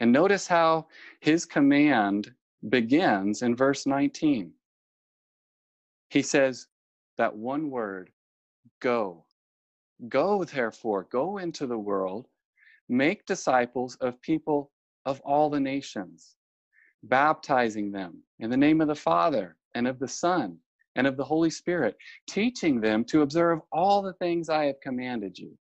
And 0.00 0.12
notice 0.12 0.46
how 0.46 0.86
his 1.20 1.44
command 1.44 2.32
begins 2.68 3.42
in 3.42 3.56
verse 3.56 3.86
19. 3.86 4.52
He 6.10 6.22
says 6.22 6.66
that 7.18 7.34
one 7.34 7.70
word, 7.70 8.10
go. 8.80 9.24
Go, 10.08 10.44
therefore, 10.44 11.06
go 11.10 11.38
into 11.38 11.66
the 11.66 11.78
world, 11.78 12.26
make 12.88 13.26
disciples 13.26 13.96
of 14.00 14.20
people 14.20 14.70
of 15.06 15.20
all 15.20 15.48
the 15.48 15.60
nations, 15.60 16.36
baptizing 17.02 17.90
them 17.90 18.22
in 18.40 18.50
the 18.50 18.56
name 18.56 18.80
of 18.80 18.88
the 18.88 18.94
Father 18.94 19.56
and 19.74 19.86
of 19.88 19.98
the 19.98 20.08
Son 20.08 20.58
and 20.96 21.06
of 21.06 21.16
the 21.16 21.24
Holy 21.24 21.50
Spirit, 21.50 21.96
teaching 22.28 22.80
them 22.80 23.04
to 23.04 23.22
observe 23.22 23.60
all 23.72 24.02
the 24.02 24.14
things 24.14 24.48
I 24.48 24.64
have 24.64 24.80
commanded 24.82 25.38
you. 25.38 25.56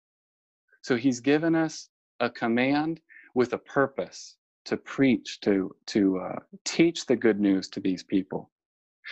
So 0.83 0.97
he's 0.97 1.21
given 1.21 1.55
us 1.55 1.89
a 2.21 2.31
command 2.31 3.01
with 3.35 3.53
a 3.53 3.59
purpose 3.59 4.37
to 4.67 4.77
preach, 4.77 5.41
to, 5.41 5.75
to 5.87 6.19
uh, 6.19 6.39
teach 6.65 7.07
the 7.07 7.17
good 7.17 7.41
news 7.41 7.69
to 7.71 7.81
these 7.81 8.03
people. 8.03 8.51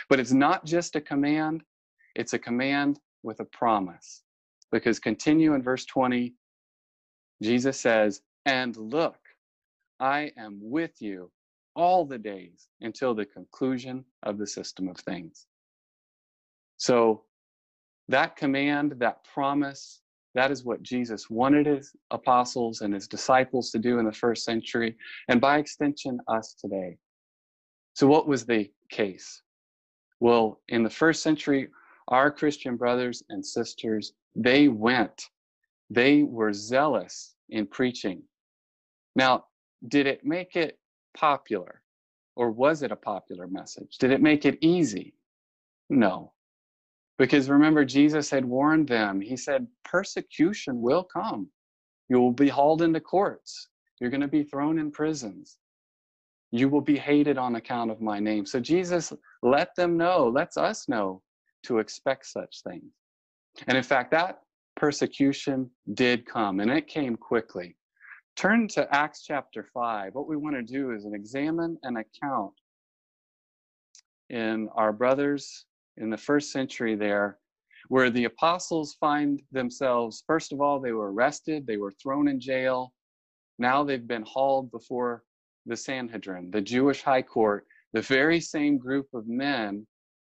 But 0.08 0.20
it's 0.20 0.32
not 0.32 0.64
just 0.64 0.96
a 0.96 1.00
command, 1.00 1.62
it's 2.14 2.32
a 2.32 2.38
command 2.38 2.98
with 3.22 3.40
a 3.40 3.44
promise. 3.44 4.22
Because 4.70 4.98
continue 4.98 5.54
in 5.54 5.62
verse 5.62 5.84
20, 5.84 6.34
Jesus 7.42 7.78
says, 7.78 8.22
And 8.46 8.76
look, 8.76 9.18
I 10.00 10.32
am 10.38 10.58
with 10.60 11.00
you 11.00 11.30
all 11.74 12.04
the 12.04 12.18
days 12.18 12.68
until 12.80 13.14
the 13.14 13.26
conclusion 13.26 14.04
of 14.22 14.38
the 14.38 14.46
system 14.46 14.88
of 14.88 14.96
things. 14.98 15.46
So 16.76 17.22
that 18.08 18.36
command, 18.36 18.96
that 18.98 19.24
promise, 19.32 20.01
That 20.34 20.50
is 20.50 20.64
what 20.64 20.82
Jesus 20.82 21.28
wanted 21.28 21.66
his 21.66 21.92
apostles 22.10 22.80
and 22.80 22.94
his 22.94 23.06
disciples 23.06 23.70
to 23.70 23.78
do 23.78 23.98
in 23.98 24.06
the 24.06 24.12
first 24.12 24.44
century, 24.44 24.96
and 25.28 25.40
by 25.40 25.58
extension, 25.58 26.18
us 26.28 26.54
today. 26.58 26.96
So, 27.94 28.06
what 28.06 28.26
was 28.26 28.46
the 28.46 28.70
case? 28.90 29.42
Well, 30.20 30.60
in 30.68 30.82
the 30.82 30.90
first 30.90 31.22
century, 31.22 31.68
our 32.08 32.30
Christian 32.30 32.76
brothers 32.76 33.22
and 33.28 33.44
sisters, 33.44 34.12
they 34.34 34.68
went, 34.68 35.26
they 35.90 36.22
were 36.22 36.52
zealous 36.52 37.34
in 37.50 37.66
preaching. 37.66 38.22
Now, 39.14 39.44
did 39.88 40.06
it 40.06 40.24
make 40.24 40.56
it 40.56 40.78
popular? 41.14 41.82
Or 42.34 42.50
was 42.50 42.82
it 42.82 42.92
a 42.92 42.96
popular 42.96 43.46
message? 43.46 43.98
Did 43.98 44.10
it 44.10 44.22
make 44.22 44.46
it 44.46 44.56
easy? 44.62 45.14
No. 45.90 46.32
Because 47.22 47.48
remember, 47.48 47.84
Jesus 47.84 48.30
had 48.30 48.44
warned 48.44 48.88
them. 48.88 49.20
He 49.20 49.36
said, 49.36 49.68
persecution 49.84 50.82
will 50.82 51.04
come. 51.04 51.48
You 52.08 52.18
will 52.18 52.32
be 52.32 52.48
hauled 52.48 52.82
into 52.82 52.98
courts. 52.98 53.68
You're 54.00 54.10
going 54.10 54.22
to 54.22 54.26
be 54.26 54.42
thrown 54.42 54.76
in 54.76 54.90
prisons. 54.90 55.58
You 56.50 56.68
will 56.68 56.80
be 56.80 56.98
hated 56.98 57.38
on 57.38 57.54
account 57.54 57.92
of 57.92 58.00
my 58.00 58.18
name. 58.18 58.44
So 58.44 58.58
Jesus 58.58 59.12
let 59.40 59.72
them 59.76 59.96
know, 59.96 60.32
lets 60.34 60.56
us 60.56 60.88
know 60.88 61.22
to 61.62 61.78
expect 61.78 62.26
such 62.26 62.60
things. 62.64 62.90
And 63.68 63.76
in 63.76 63.84
fact, 63.84 64.10
that 64.10 64.40
persecution 64.74 65.70
did 65.94 66.26
come, 66.26 66.58
and 66.58 66.72
it 66.72 66.88
came 66.88 67.14
quickly. 67.14 67.76
Turn 68.34 68.66
to 68.70 68.92
Acts 68.92 69.22
chapter 69.24 69.68
5. 69.72 70.16
What 70.16 70.26
we 70.26 70.36
want 70.36 70.56
to 70.56 70.62
do 70.64 70.90
is 70.90 71.06
examine 71.06 71.78
an 71.84 71.98
account 71.98 72.54
in 74.28 74.68
our 74.74 74.92
brothers 74.92 75.66
in 75.96 76.10
the 76.10 76.16
first 76.16 76.52
century 76.52 76.94
there, 76.94 77.38
where 77.88 78.10
the 78.10 78.24
apostles 78.24 78.96
find 79.00 79.42
themselves, 79.50 80.24
first 80.26 80.52
of 80.52 80.60
all, 80.60 80.80
they 80.80 80.92
were 80.92 81.12
arrested, 81.12 81.66
they 81.66 81.76
were 81.76 81.92
thrown 81.92 82.28
in 82.28 82.40
jail. 82.40 82.92
Now 83.58 83.84
they've 83.84 84.06
been 84.06 84.24
hauled 84.26 84.70
before 84.70 85.24
the 85.66 85.76
Sanhedrin, 85.76 86.50
the 86.50 86.60
Jewish 86.60 87.02
high 87.02 87.22
court, 87.22 87.66
the 87.92 88.02
very 88.02 88.40
same 88.40 88.78
group 88.78 89.06
of 89.14 89.28
men 89.28 89.86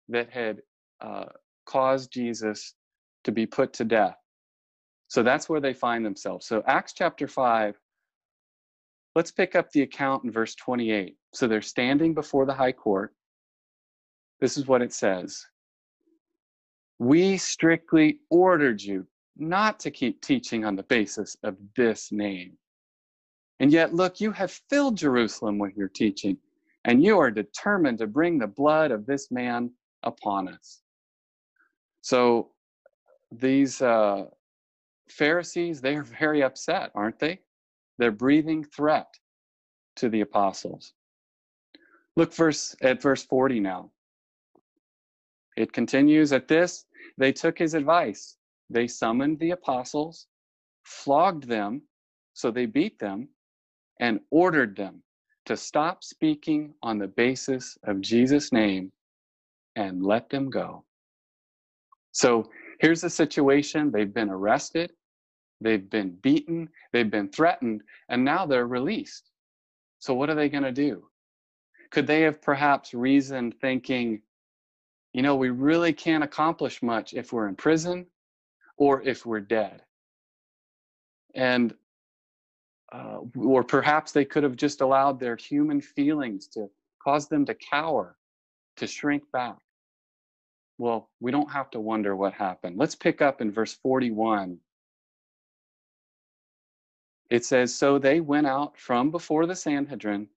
that 0.09 0.31
had 0.31 0.61
uh, 1.01 1.27
caused 1.67 2.13
Jesus 2.13 2.75
to 3.25 3.33
be 3.33 3.47
put 3.47 3.73
to 3.75 3.85
death. 3.85 4.17
So 5.09 5.23
that's 5.23 5.49
where 5.49 5.61
they 5.61 5.75
find 5.75 6.05
themselves. 6.05 6.47
So, 6.47 6.63
Acts 6.67 6.95
chapter 6.95 7.29
5, 7.29 7.77
let's 9.15 9.31
pick 9.31 9.55
up 9.55 9.71
the 9.71 9.83
account 9.83 10.25
in 10.25 10.33
verse 10.33 10.55
28. 10.55 11.17
So 11.35 11.47
they're 11.47 11.63
standing 11.63 12.15
before 12.15 12.47
the 12.47 12.55
high 12.55 12.73
court. 12.73 13.15
This 14.41 14.57
is 14.57 14.67
what 14.67 14.83
it 14.83 14.93
says 14.93 15.47
We 17.03 17.37
strictly 17.37 18.21
ordered 18.31 18.81
you 18.81 19.09
not 19.37 19.81
to 19.81 19.91
keep 19.91 20.23
teaching 20.23 20.65
on 20.65 20.77
the 20.77 20.85
basis 20.85 21.37
of 21.43 21.57
this 21.75 22.13
name. 22.13 22.57
And 23.59 23.73
yet, 23.73 23.93
look, 23.93 24.21
you 24.21 24.31
have 24.31 24.53
filled 24.71 24.99
Jerusalem 24.99 25.59
with 25.59 25.77
your 25.77 25.89
teaching, 25.89 26.39
and 26.85 27.03
you 27.03 27.19
are 27.19 27.33
determined 27.33 27.99
to 27.99 28.07
bring 28.07 28.39
the 28.39 28.47
blood 28.47 28.93
of 28.93 29.05
this 29.05 29.33
man 29.33 29.73
upon 30.05 30.47
us. 30.47 30.83
So, 32.03 32.53
these 33.33 33.83
uh, 33.83 34.27
Pharisees, 35.09 35.81
they 35.81 35.97
are 35.97 36.05
very 36.05 36.45
upset, 36.45 36.93
aren't 36.95 37.19
they? 37.19 37.41
They're 37.99 38.13
breathing 38.13 38.63
threat 38.63 39.13
to 39.97 40.09
the 40.09 40.21
apostles. 40.21 40.93
Look 42.15 42.33
verse 42.33 42.77
at 42.81 43.03
verse 43.03 43.25
40 43.25 43.59
now. 43.59 43.91
It 45.57 45.73
continues 45.73 46.33
at 46.33 46.47
this, 46.47 46.87
they 47.19 47.33
took 47.33 47.59
his 47.59 47.75
advice. 47.75 48.37
They 48.71 48.87
summoned 48.87 49.39
the 49.39 49.51
apostles, 49.51 50.27
flogged 50.85 51.49
them, 51.49 51.83
so 52.33 52.51
they 52.51 52.67
beat 52.67 52.99
them, 52.99 53.29
and 54.01 54.21
ordered 54.31 54.77
them 54.77 55.03
to 55.47 55.57
stop 55.57 56.05
speaking 56.05 56.75
on 56.83 56.99
the 56.99 57.09
basis 57.09 57.77
of 57.85 58.01
Jesus' 58.01 58.53
name 58.53 58.93
and 59.77 60.05
let 60.05 60.31
them 60.31 60.51
go. 60.51 60.85
So 62.13 62.51
here's 62.81 63.01
the 63.01 63.11
situation 63.11 63.91
they've 63.91 64.13
been 64.13 64.31
arrested, 64.31 64.93
they've 65.61 65.89
been 65.89 66.17
beaten, 66.23 66.69
they've 66.93 67.11
been 67.11 67.31
threatened, 67.31 67.83
and 68.09 68.25
now 68.25 68.47
they're 68.47 68.67
released. 68.67 69.31
So, 69.99 70.15
what 70.15 70.29
are 70.31 70.35
they 70.35 70.49
going 70.49 70.65
to 70.65 70.73
do? 70.73 71.05
Could 71.91 72.07
they 72.07 72.23
have 72.23 72.43
perhaps 72.43 72.95
reasoned 72.95 73.55
thinking, 73.61 74.23
you 75.13 75.23
know, 75.23 75.37
we 75.37 75.51
really 75.51 75.93
can't 75.93 76.25
accomplish 76.25 76.83
much 76.83 77.15
if 77.15 77.33
we're 77.33 77.49
in 77.49 77.57
prison 77.57 78.07
or 78.77 79.03
if 79.03 79.27
we're 79.27 79.41
dead? 79.41 79.83
And, 81.35 81.75
uh, 82.93 83.19
or 83.37 83.63
perhaps 83.63 84.13
they 84.13 84.25
could 84.25 84.43
have 84.43 84.57
just 84.57 84.81
allowed 84.81 85.21
their 85.21 85.37
human 85.37 85.81
feelings 85.81 86.47
to 86.49 86.69
cause 87.03 87.29
them 87.29 87.45
to 87.47 87.55
cower, 87.55 88.17
to 88.77 88.87
shrink 88.87 89.25
back. 89.33 89.59
Well, 90.79 91.11
we 91.21 91.31
don't 91.31 91.51
have 91.51 91.71
to 91.71 91.81
wonder 91.81 92.17
what 92.17 92.33
happened. 92.33 92.77
Let's 92.77 92.95
pick 92.95 93.21
up 93.23 93.41
in 93.41 93.53
verse 93.53 93.75
41. 93.75 94.59
It 97.31 97.45
says, 97.45 97.75
So 97.75 97.99
they 97.99 98.21
went 98.21 98.47
out 98.47 98.79
from 98.79 99.11
before 99.11 99.47
the 99.47 99.57
Sanhedrin, 99.57 100.29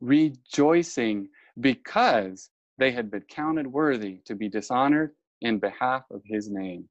rejoicing 0.00 1.28
because 1.60 2.50
they 2.82 2.90
had 2.90 3.12
been 3.12 3.22
counted 3.30 3.64
worthy 3.64 4.18
to 4.24 4.34
be 4.34 4.48
dishonored 4.48 5.12
in 5.40 5.60
behalf 5.60 6.02
of 6.10 6.20
his 6.24 6.50
name. 6.50 6.88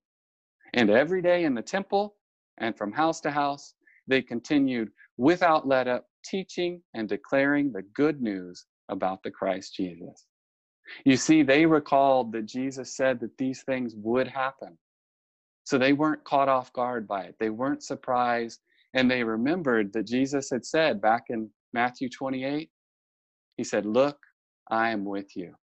And 0.73 0.89
every 0.89 1.21
day 1.21 1.43
in 1.43 1.53
the 1.53 1.61
temple 1.61 2.15
and 2.59 2.77
from 2.77 2.93
house 2.93 3.19
to 3.21 3.29
house, 3.29 3.73
they 4.07 4.21
continued 4.21 4.91
without 5.17 5.67
let 5.67 5.89
up, 5.89 6.05
teaching 6.23 6.81
and 6.93 7.09
declaring 7.09 7.73
the 7.73 7.81
good 7.93 8.21
news 8.21 8.65
about 8.87 9.21
the 9.21 9.31
Christ 9.31 9.75
Jesus. 9.75 10.27
You 11.03 11.17
see, 11.17 11.43
they 11.43 11.65
recalled 11.65 12.31
that 12.31 12.45
Jesus 12.45 12.95
said 12.95 13.19
that 13.19 13.37
these 13.37 13.63
things 13.63 13.93
would 13.97 14.29
happen. 14.29 14.77
So 15.65 15.77
they 15.77 15.91
weren't 15.91 16.23
caught 16.23 16.47
off 16.47 16.71
guard 16.71 17.05
by 17.05 17.23
it. 17.23 17.35
They 17.37 17.49
weren't 17.49 17.83
surprised. 17.83 18.61
And 18.93 19.11
they 19.11 19.25
remembered 19.25 19.91
that 19.91 20.07
Jesus 20.07 20.51
had 20.51 20.65
said 20.65 21.01
back 21.01 21.23
in 21.27 21.49
Matthew 21.73 22.07
28, 22.07 22.69
He 23.57 23.65
said, 23.65 23.85
Look, 23.85 24.17
I 24.69 24.91
am 24.91 25.03
with 25.03 25.35
you. 25.35 25.53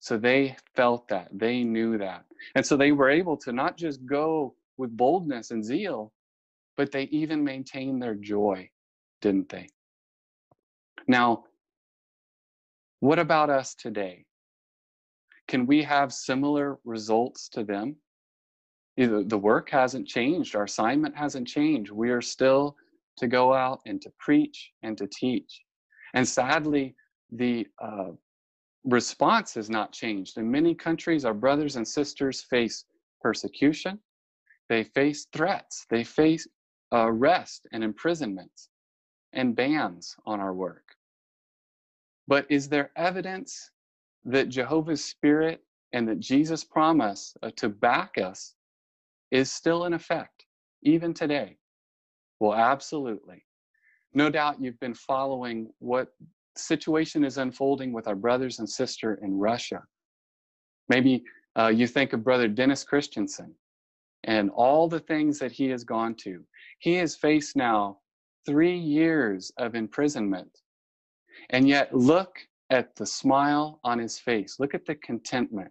So 0.00 0.16
they 0.16 0.56
felt 0.74 1.08
that. 1.08 1.28
They 1.30 1.62
knew 1.62 1.98
that. 1.98 2.24
And 2.54 2.64
so 2.64 2.76
they 2.76 2.92
were 2.92 3.10
able 3.10 3.36
to 3.38 3.52
not 3.52 3.76
just 3.76 4.04
go 4.06 4.54
with 4.78 4.96
boldness 4.96 5.50
and 5.50 5.62
zeal, 5.64 6.12
but 6.76 6.90
they 6.90 7.04
even 7.04 7.44
maintained 7.44 8.02
their 8.02 8.14
joy, 8.14 8.70
didn't 9.20 9.50
they? 9.50 9.68
Now, 11.06 11.44
what 13.00 13.18
about 13.18 13.50
us 13.50 13.74
today? 13.74 14.24
Can 15.48 15.66
we 15.66 15.82
have 15.82 16.12
similar 16.12 16.78
results 16.84 17.48
to 17.50 17.64
them? 17.64 17.96
Either 18.96 19.22
the 19.22 19.38
work 19.38 19.68
hasn't 19.70 20.06
changed, 20.06 20.56
our 20.56 20.64
assignment 20.64 21.16
hasn't 21.16 21.46
changed. 21.46 21.90
We 21.90 22.10
are 22.10 22.22
still 22.22 22.76
to 23.18 23.26
go 23.26 23.52
out 23.52 23.80
and 23.86 24.00
to 24.02 24.10
preach 24.18 24.72
and 24.82 24.96
to 24.96 25.06
teach. 25.06 25.62
And 26.14 26.26
sadly, 26.26 26.94
the 27.30 27.66
uh, 27.82 28.12
response 28.84 29.54
has 29.54 29.68
not 29.68 29.92
changed. 29.92 30.38
In 30.38 30.50
many 30.50 30.74
countries, 30.74 31.24
our 31.24 31.34
brothers 31.34 31.76
and 31.76 31.86
sisters 31.86 32.42
face 32.42 32.84
persecution, 33.20 33.98
they 34.68 34.84
face 34.84 35.26
threats, 35.32 35.86
they 35.90 36.04
face 36.04 36.46
arrest 36.92 37.66
and 37.72 37.84
imprisonments 37.84 38.68
and 39.32 39.54
bans 39.54 40.16
on 40.26 40.40
our 40.40 40.54
work. 40.54 40.96
But 42.26 42.46
is 42.48 42.68
there 42.68 42.90
evidence 42.96 43.70
that 44.24 44.48
Jehovah's 44.48 45.04
Spirit 45.04 45.62
and 45.92 46.08
that 46.08 46.20
Jesus' 46.20 46.64
promise 46.64 47.36
uh, 47.42 47.50
to 47.56 47.68
back 47.68 48.18
us 48.18 48.54
is 49.30 49.52
still 49.52 49.84
in 49.84 49.92
effect, 49.92 50.46
even 50.82 51.12
today? 51.12 51.56
Well, 52.38 52.54
absolutely. 52.54 53.44
No 54.14 54.30
doubt 54.30 54.60
you've 54.60 54.80
been 54.80 54.94
following 54.94 55.70
what 55.78 56.12
situation 56.56 57.24
is 57.24 57.38
unfolding 57.38 57.92
with 57.92 58.08
our 58.08 58.14
brothers 58.14 58.58
and 58.58 58.68
sister 58.68 59.18
in 59.22 59.38
Russia. 59.38 59.82
Maybe 60.88 61.24
uh, 61.58 61.68
you 61.68 61.86
think 61.86 62.12
of 62.12 62.24
Brother 62.24 62.48
Dennis 62.48 62.84
Christensen 62.84 63.54
and 64.24 64.50
all 64.50 64.88
the 64.88 65.00
things 65.00 65.38
that 65.38 65.52
he 65.52 65.68
has 65.68 65.84
gone 65.84 66.14
to. 66.22 66.44
He 66.78 66.94
has 66.94 67.16
faced 67.16 67.56
now 67.56 67.98
three 68.46 68.76
years 68.76 69.52
of 69.58 69.74
imprisonment. 69.74 70.50
And 71.50 71.68
yet, 71.68 71.94
look 71.94 72.36
at 72.70 72.94
the 72.96 73.06
smile 73.06 73.80
on 73.84 73.98
his 73.98 74.18
face. 74.18 74.56
Look 74.58 74.74
at 74.74 74.86
the 74.86 74.94
contentment 74.96 75.70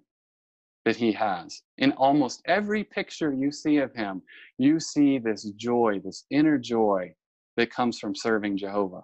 that 0.86 0.96
he 0.96 1.12
has. 1.12 1.62
In 1.78 1.92
almost 1.94 2.42
every 2.46 2.84
picture 2.84 3.34
you 3.34 3.52
see 3.52 3.78
of 3.78 3.94
him, 3.94 4.22
you 4.58 4.80
see 4.80 5.20
this 5.20 5.44
joy, 5.52 6.02
this 6.04 6.26
inner 6.32 6.58
joy 6.58 7.14
that 7.58 7.72
comes 7.72 8.00
from 8.00 8.16
serving 8.16 8.58
Jehovah. 8.58 9.04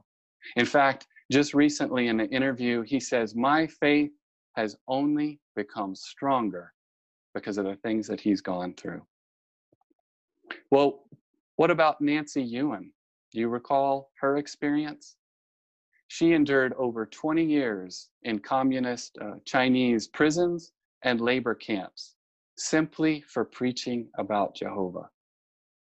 In 0.55 0.65
fact, 0.65 1.07
just 1.31 1.53
recently 1.53 2.07
in 2.07 2.19
an 2.19 2.29
interview, 2.29 2.81
he 2.81 2.99
says, 2.99 3.35
My 3.35 3.67
faith 3.67 4.11
has 4.55 4.75
only 4.87 5.39
become 5.55 5.95
stronger 5.95 6.73
because 7.33 7.57
of 7.57 7.65
the 7.65 7.75
things 7.77 8.07
that 8.07 8.21
he's 8.21 8.41
gone 8.41 8.73
through. 8.75 9.01
Well, 10.71 11.03
what 11.57 11.71
about 11.71 12.01
Nancy 12.01 12.43
Yuan? 12.43 12.91
Do 13.31 13.39
you 13.39 13.49
recall 13.49 14.11
her 14.19 14.37
experience? 14.37 15.15
She 16.07 16.33
endured 16.33 16.73
over 16.77 17.05
20 17.05 17.43
years 17.43 18.09
in 18.23 18.39
communist 18.39 19.17
uh, 19.19 19.35
Chinese 19.45 20.07
prisons 20.07 20.71
and 21.03 21.19
labor 21.19 21.55
camps 21.55 22.15
simply 22.57 23.21
for 23.27 23.43
preaching 23.43 24.07
about 24.17 24.55
Jehovah. 24.55 25.09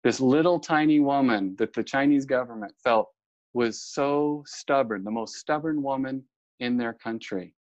This 0.04 0.20
little 0.20 0.60
tiny 0.60 1.00
woman 1.00 1.56
that 1.58 1.74
the 1.74 1.84
Chinese 1.84 2.26
government 2.26 2.74
felt 2.84 3.10
was 3.56 3.82
so 3.82 4.44
stubborn, 4.46 5.06
the 5.06 5.10
most 5.10 5.36
stubborn 5.36 5.82
woman 5.82 6.22
in 6.60 6.76
their 6.76 6.92
country. 6.92 7.56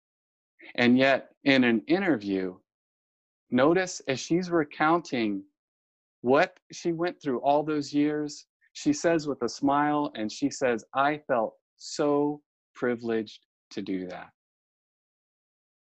And 0.76 0.98
yet, 0.98 1.30
in 1.46 1.64
an 1.64 1.82
interview, 1.88 2.58
notice 3.50 4.02
as 4.10 4.20
she's 4.20 4.52
recounting 4.52 5.42
what 6.22 6.58
she 6.74 6.92
went 6.92 7.22
through 7.22 7.40
all 7.40 7.64
those 7.64 7.94
years, 7.94 8.46
she 8.74 8.92
says 8.92 9.26
with 9.26 9.42
a 9.42 9.48
smile, 9.48 10.12
and 10.16 10.30
she 10.30 10.50
says, 10.50 10.84
I 10.94 11.22
felt 11.30 11.54
so 11.78 12.42
privileged 12.76 13.46
to 13.70 13.82
do 13.82 14.06
that. 14.10 14.32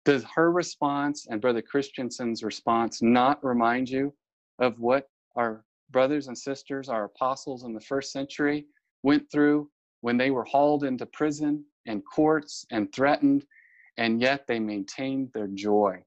Does 0.05 0.23
her 0.35 0.51
response 0.51 1.25
and 1.27 1.41
Brother 1.41 1.63
Christensen's 1.63 2.43
response 2.43 3.01
not 3.01 3.43
remind 3.43 3.89
you 3.89 4.13
of 4.59 4.79
what 4.79 5.07
our 5.35 5.65
brothers 5.89 6.27
and 6.27 6.37
sisters, 6.37 6.87
our 6.87 7.05
apostles 7.05 7.63
in 7.63 7.73
the 7.73 7.81
first 7.81 8.11
century, 8.11 8.67
went 9.01 9.31
through 9.31 9.69
when 10.03 10.17
they 10.17 10.29
were 10.29 10.43
hauled 10.43 10.83
into 10.83 11.05
prison 11.07 11.63
and 11.87 12.03
courts 12.05 12.65
and 12.71 12.93
threatened, 12.93 13.45
and 13.97 14.21
yet 14.21 14.45
they 14.47 14.59
maintained 14.59 15.31
their 15.33 15.47
joy? 15.47 16.03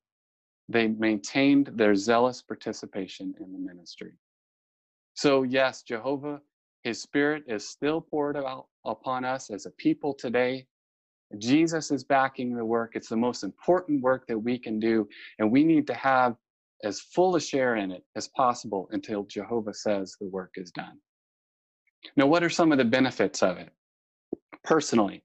They 0.69 0.89
maintained 0.89 1.71
their 1.75 1.95
zealous 1.95 2.43
participation 2.43 3.35
in 3.41 3.53
the 3.53 3.59
ministry. 3.59 4.13
So, 5.15 5.43
yes, 5.43 5.83
Jehovah, 5.83 6.41
His 6.83 7.01
Spirit 7.01 7.45
is 7.49 7.69
still 7.69 8.01
poured 8.01 8.37
out 8.37 8.67
upon 8.85 9.25
us 9.25 9.51
as 9.51 9.67
a 9.67 9.71
people 9.71 10.15
today 10.15 10.67
Jesus 11.39 11.91
is 11.91 12.05
backing 12.05 12.55
the 12.55 12.65
work. 12.65 12.93
It's 12.95 13.09
the 13.09 13.17
most 13.17 13.43
important 13.43 14.03
work 14.03 14.27
that 14.29 14.39
we 14.39 14.59
can 14.59 14.79
do, 14.79 15.09
and 15.39 15.51
we 15.51 15.65
need 15.65 15.87
to 15.89 15.95
have 15.95 16.37
as 16.85 17.01
full 17.01 17.37
a 17.37 17.41
share 17.41 17.77
in 17.77 17.91
it 17.91 18.05
as 18.15 18.29
possible 18.29 18.89
until 18.93 19.25
Jehovah 19.25 19.75
says 19.75 20.17
the 20.21 20.29
work 20.29 20.53
is 20.57 20.71
done. 20.71 20.99
Now, 22.17 22.27
what 22.27 22.45
are 22.45 22.51
some 22.51 22.71
of 22.71 22.79
the 22.79 22.85
benefits 22.85 23.43
of 23.43 23.59
it? 23.59 23.71
Personally, 24.67 25.23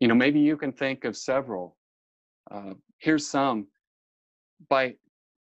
you 0.00 0.08
know, 0.08 0.14
maybe 0.14 0.38
you 0.38 0.56
can 0.56 0.72
think 0.72 1.04
of 1.04 1.16
several. 1.16 1.76
Uh, 2.50 2.74
here's 2.98 3.26
some. 3.26 3.66
By 4.68 4.94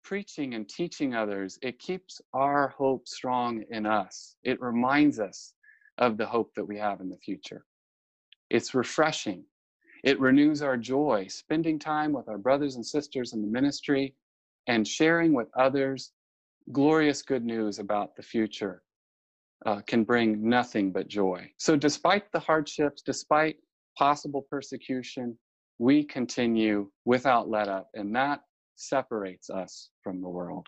preaching 0.03 0.53
and 0.53 0.67
teaching 0.67 1.15
others, 1.15 1.57
it 1.61 1.79
keeps 1.79 2.21
our 2.33 2.67
hope 2.69 3.07
strong 3.07 3.63
in 3.71 3.85
us. 3.85 4.35
It 4.43 4.61
reminds 4.61 5.19
us 5.19 5.53
of 5.97 6.17
the 6.17 6.25
hope 6.25 6.53
that 6.55 6.65
we 6.65 6.77
have 6.77 7.01
in 7.01 7.09
the 7.09 7.17
future. 7.17 7.65
It's 8.49 8.75
refreshing 8.75 9.45
it 10.03 10.19
renews 10.19 10.61
our 10.63 10.77
joy, 10.77 11.27
spending 11.29 11.77
time 11.77 12.11
with 12.11 12.27
our 12.27 12.39
brothers 12.39 12.75
and 12.75 12.85
sisters 12.85 13.33
in 13.33 13.41
the 13.41 13.47
ministry 13.47 14.15
and 14.67 14.87
sharing 14.87 15.33
with 15.33 15.47
others 15.55 16.11
glorious 16.71 17.21
good 17.21 17.45
news 17.45 17.79
about 17.79 18.15
the 18.15 18.23
future 18.23 18.81
uh, 19.65 19.81
can 19.85 20.03
bring 20.03 20.47
nothing 20.47 20.91
but 20.91 21.07
joy. 21.07 21.49
So, 21.57 21.75
despite 21.75 22.31
the 22.31 22.39
hardships, 22.39 23.01
despite 23.01 23.57
possible 23.97 24.45
persecution, 24.49 25.37
we 25.77 26.03
continue 26.03 26.89
without 27.05 27.49
let 27.49 27.67
up, 27.67 27.89
and 27.93 28.15
that 28.15 28.41
separates 28.75 29.49
us 29.49 29.89
from 30.03 30.21
the 30.21 30.29
world. 30.29 30.67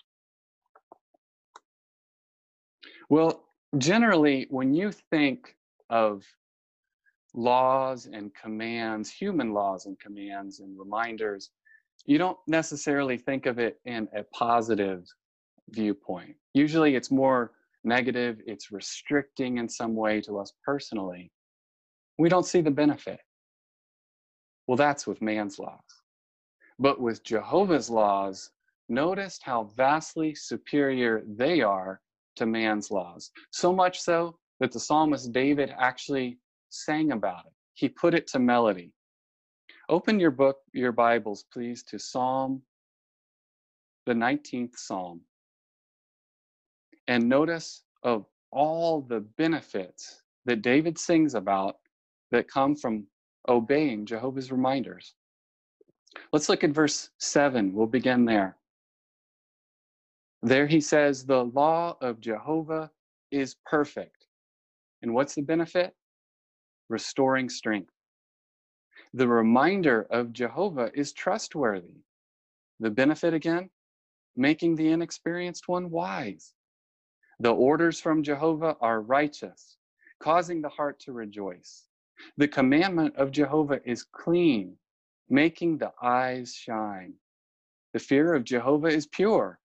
Well, 3.10 3.46
generally, 3.78 4.48
when 4.50 4.74
you 4.74 4.92
think 4.92 5.56
of 5.90 6.24
laws 7.34 8.06
and 8.06 8.34
commands, 8.36 9.10
human 9.10 9.54
laws 9.54 9.86
and 9.86 10.00
commands 10.00 10.60
and 10.60 10.78
reminders, 10.78 11.50
you 12.06 12.18
don't 12.18 12.38
necessarily 12.48 13.18
think 13.18 13.46
of 13.46 13.60
it 13.60 13.80
in 13.86 14.08
a 14.16 14.24
positive 14.24 15.06
viewpoint. 15.70 16.36
Usually 16.54 16.96
it's 16.96 17.12
more 17.12 17.52
negative, 17.84 18.40
it's 18.46 18.72
restricting 18.72 19.58
in 19.58 19.68
some 19.68 19.96
way 19.96 20.22
to 20.22 20.38
us 20.40 20.54
personally. 20.66 21.32
We 22.18 22.30
don't 22.30 22.46
see 22.46 22.62
the 22.62 22.72
benefit. 22.72 23.20
Well, 24.68 24.78
that's 24.78 25.06
with 25.06 25.22
man's 25.22 25.60
laws. 25.60 25.80
But 26.80 27.00
with 27.00 27.24
Jehovah's 27.24 27.90
laws, 27.90 28.52
notice 28.90 29.40
how 29.42 29.72
vastly 29.76 30.36
superior 30.36 31.24
they 31.28 31.62
are 31.62 32.02
to 32.38 32.46
man's 32.46 32.90
laws. 32.90 33.32
So 33.52 33.74
much 33.74 34.02
so 34.02 34.38
that 34.60 34.72
the 34.72 34.80
psalmist 34.80 35.32
David 35.32 35.74
actually 35.78 36.40
sang 36.70 37.12
about 37.12 37.46
it. 37.46 37.54
He 37.74 37.90
put 37.90 38.14
it 38.14 38.28
to 38.28 38.40
melody. 38.40 38.92
Open 39.90 40.20
your 40.20 40.32
book, 40.32 40.58
your 40.74 40.92
Bibles, 40.92 41.46
please, 41.52 41.84
to 41.84 42.00
Psalm, 42.00 42.62
the 44.06 44.14
19th 44.14 44.76
Psalm. 44.76 45.22
And 47.08 47.28
notice 47.28 47.84
of 48.04 48.26
all 48.52 49.02
the 49.02 49.22
benefits 49.38 50.22
that 50.46 50.62
David 50.62 50.98
sings 50.98 51.36
about 51.36 51.78
that 52.32 52.48
come 52.48 52.76
from 52.76 53.06
obeying 53.50 54.06
Jehovah's 54.06 54.52
reminders. 54.52 55.14
Let's 56.32 56.50
look 56.50 56.64
at 56.64 56.72
verse 56.72 57.10
7. 57.20 57.74
We'll 57.74 57.88
begin 57.88 58.26
there. 58.26 58.58
There 60.42 60.68
he 60.68 60.82
says, 60.82 61.26
The 61.26 61.46
law 61.46 61.98
of 62.02 62.20
Jehovah 62.20 62.92
is 63.32 63.56
perfect. 63.66 64.26
And 65.02 65.14
what's 65.14 65.36
the 65.36 65.42
benefit? 65.42 65.94
restoring 66.90 67.50
strength. 67.50 67.92
The 69.14 69.28
reminder 69.28 70.08
of 70.10 70.34
Jehovah 70.34 70.92
is 70.94 71.14
trustworthy. 71.14 72.02
The 72.80 72.90
benefit 72.90 73.34
again, 73.34 73.70
making 74.36 74.76
the 74.76 74.90
inexperienced 74.90 75.68
one 75.68 75.90
wise. 75.90 76.54
The 77.44 77.54
orders 77.54 78.00
from 78.00 78.24
Jehovah 78.24 78.78
are 78.80 79.02
righteous, 79.02 79.76
causing 80.18 80.62
the 80.62 80.70
heart 80.70 80.98
to 81.02 81.12
rejoice. 81.12 81.90
The 82.38 82.48
commandment 82.48 83.18
of 83.18 83.32
Jehovah 83.32 83.82
is 83.84 84.06
clean, 84.06 84.78
making 85.30 85.78
the 85.78 85.92
eyes 86.02 86.56
shine. 86.56 87.16
The 87.92 88.00
fear 88.00 88.34
of 88.34 88.46
Jehovah 88.46 88.88
is 88.88 89.08
pure, 89.08 89.60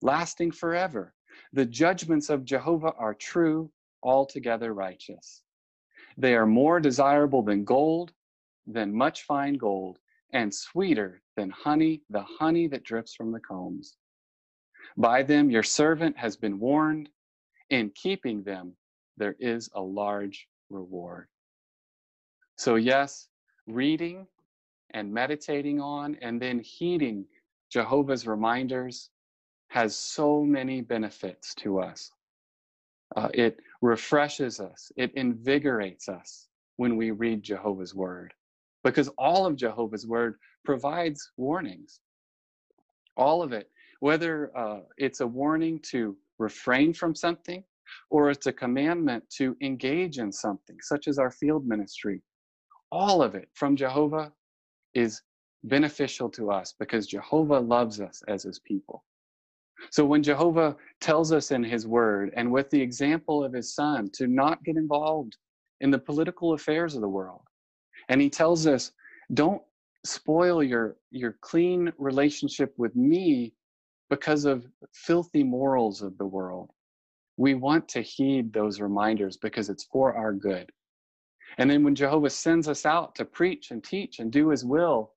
lasting 0.00 0.50
forever. 0.50 1.14
The 1.52 1.64
judgments 1.64 2.28
of 2.28 2.44
Jehovah 2.44 2.92
are 2.94 3.14
true, 3.14 3.70
altogether 4.02 4.74
righteous. 4.74 5.44
They 6.18 6.34
are 6.34 6.44
more 6.44 6.80
desirable 6.80 7.42
than 7.42 7.62
gold, 7.62 8.12
than 8.66 8.92
much 8.92 9.22
fine 9.22 9.54
gold, 9.54 10.00
and 10.32 10.52
sweeter 10.52 11.22
than 11.36 11.50
honey, 11.50 12.02
the 12.10 12.22
honey 12.24 12.66
that 12.66 12.82
drips 12.82 13.14
from 13.14 13.30
the 13.30 13.38
combs. 13.38 13.96
By 14.96 15.22
them 15.22 15.50
your 15.50 15.62
servant 15.62 16.16
has 16.16 16.36
been 16.36 16.58
warned. 16.58 17.08
In 17.70 17.90
keeping 17.94 18.42
them, 18.42 18.74
there 19.16 19.36
is 19.38 19.70
a 19.74 19.80
large 19.80 20.46
reward. 20.68 21.28
So, 22.56 22.74
yes, 22.74 23.28
reading 23.66 24.26
and 24.90 25.12
meditating 25.12 25.80
on 25.80 26.16
and 26.20 26.40
then 26.40 26.60
heeding 26.60 27.24
Jehovah's 27.70 28.26
reminders 28.26 29.08
has 29.68 29.96
so 29.96 30.42
many 30.42 30.82
benefits 30.82 31.54
to 31.54 31.80
us. 31.80 32.12
Uh, 33.16 33.30
it 33.32 33.58
refreshes 33.80 34.60
us, 34.60 34.92
it 34.96 35.12
invigorates 35.14 36.08
us 36.08 36.48
when 36.76 36.96
we 36.96 37.10
read 37.10 37.42
Jehovah's 37.42 37.94
word. 37.94 38.34
Because 38.84 39.08
all 39.16 39.46
of 39.46 39.56
Jehovah's 39.56 40.06
word 40.06 40.36
provides 40.64 41.32
warnings. 41.36 42.00
All 43.16 43.42
of 43.42 43.52
it, 43.52 43.70
whether 44.02 44.50
uh, 44.58 44.80
it's 44.96 45.20
a 45.20 45.26
warning 45.26 45.78
to 45.78 46.16
refrain 46.40 46.92
from 46.92 47.14
something 47.14 47.62
or 48.10 48.30
it's 48.30 48.48
a 48.48 48.52
commandment 48.52 49.22
to 49.30 49.56
engage 49.62 50.18
in 50.18 50.32
something, 50.32 50.76
such 50.80 51.06
as 51.06 51.20
our 51.20 51.30
field 51.30 51.64
ministry, 51.64 52.20
all 52.90 53.22
of 53.22 53.36
it 53.36 53.48
from 53.54 53.76
Jehovah 53.76 54.32
is 54.92 55.22
beneficial 55.62 56.28
to 56.30 56.50
us 56.50 56.74
because 56.80 57.06
Jehovah 57.06 57.60
loves 57.60 58.00
us 58.00 58.24
as 58.26 58.42
his 58.42 58.58
people. 58.58 59.04
So 59.92 60.04
when 60.04 60.24
Jehovah 60.24 60.74
tells 61.00 61.30
us 61.30 61.52
in 61.52 61.62
his 61.62 61.86
word 61.86 62.32
and 62.36 62.50
with 62.50 62.70
the 62.70 62.82
example 62.82 63.44
of 63.44 63.52
his 63.52 63.72
son 63.72 64.10
to 64.14 64.26
not 64.26 64.64
get 64.64 64.76
involved 64.76 65.36
in 65.80 65.92
the 65.92 65.98
political 66.00 66.54
affairs 66.54 66.96
of 66.96 67.02
the 67.02 67.08
world, 67.08 67.42
and 68.08 68.20
he 68.20 68.28
tells 68.28 68.66
us, 68.66 68.90
don't 69.32 69.62
spoil 70.04 70.60
your, 70.60 70.96
your 71.12 71.36
clean 71.40 71.92
relationship 71.98 72.74
with 72.76 72.96
me 72.96 73.54
because 74.12 74.44
of 74.44 74.66
filthy 74.92 75.42
morals 75.42 76.02
of 76.02 76.18
the 76.18 76.26
world. 76.26 76.68
We 77.38 77.54
want 77.54 77.88
to 77.88 78.02
heed 78.02 78.52
those 78.52 78.78
reminders 78.78 79.38
because 79.38 79.70
it's 79.70 79.84
for 79.84 80.14
our 80.14 80.34
good. 80.34 80.70
And 81.56 81.70
then 81.70 81.82
when 81.82 81.94
Jehovah 81.94 82.28
sends 82.28 82.68
us 82.68 82.84
out 82.84 83.14
to 83.14 83.24
preach 83.24 83.70
and 83.70 83.82
teach 83.82 84.18
and 84.18 84.30
do 84.30 84.50
his 84.50 84.66
will, 84.66 85.14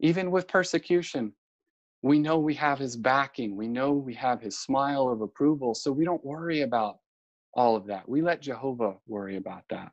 even 0.00 0.30
with 0.30 0.48
persecution, 0.48 1.34
we 2.00 2.18
know 2.18 2.38
we 2.38 2.54
have 2.54 2.78
his 2.78 2.96
backing. 2.96 3.54
We 3.54 3.68
know 3.68 3.92
we 3.92 4.14
have 4.14 4.40
his 4.40 4.58
smile 4.58 5.10
of 5.10 5.20
approval. 5.20 5.74
So 5.74 5.92
we 5.92 6.06
don't 6.06 6.24
worry 6.24 6.62
about 6.62 7.00
all 7.52 7.76
of 7.76 7.84
that. 7.88 8.08
We 8.08 8.22
let 8.22 8.40
Jehovah 8.40 8.94
worry 9.06 9.36
about 9.36 9.64
that. 9.68 9.92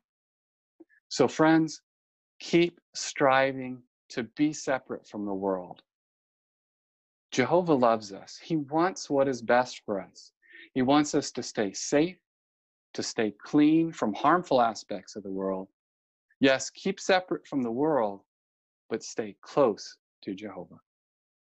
So, 1.10 1.28
friends, 1.28 1.82
keep 2.40 2.80
striving 2.94 3.82
to 4.08 4.22
be 4.22 4.54
separate 4.54 5.06
from 5.06 5.26
the 5.26 5.34
world. 5.34 5.82
Jehovah 7.36 7.74
loves 7.74 8.14
us. 8.14 8.40
He 8.42 8.56
wants 8.56 9.10
what 9.10 9.28
is 9.28 9.42
best 9.42 9.82
for 9.84 10.00
us. 10.00 10.32
He 10.72 10.80
wants 10.80 11.14
us 11.14 11.30
to 11.32 11.42
stay 11.42 11.70
safe, 11.74 12.16
to 12.94 13.02
stay 13.02 13.30
clean 13.30 13.92
from 13.92 14.14
harmful 14.14 14.62
aspects 14.62 15.16
of 15.16 15.22
the 15.22 15.30
world. 15.30 15.68
Yes, 16.40 16.70
keep 16.70 16.98
separate 16.98 17.46
from 17.46 17.62
the 17.62 17.70
world, 17.70 18.22
but 18.88 19.02
stay 19.02 19.36
close 19.42 19.98
to 20.22 20.34
Jehovah. 20.34 20.80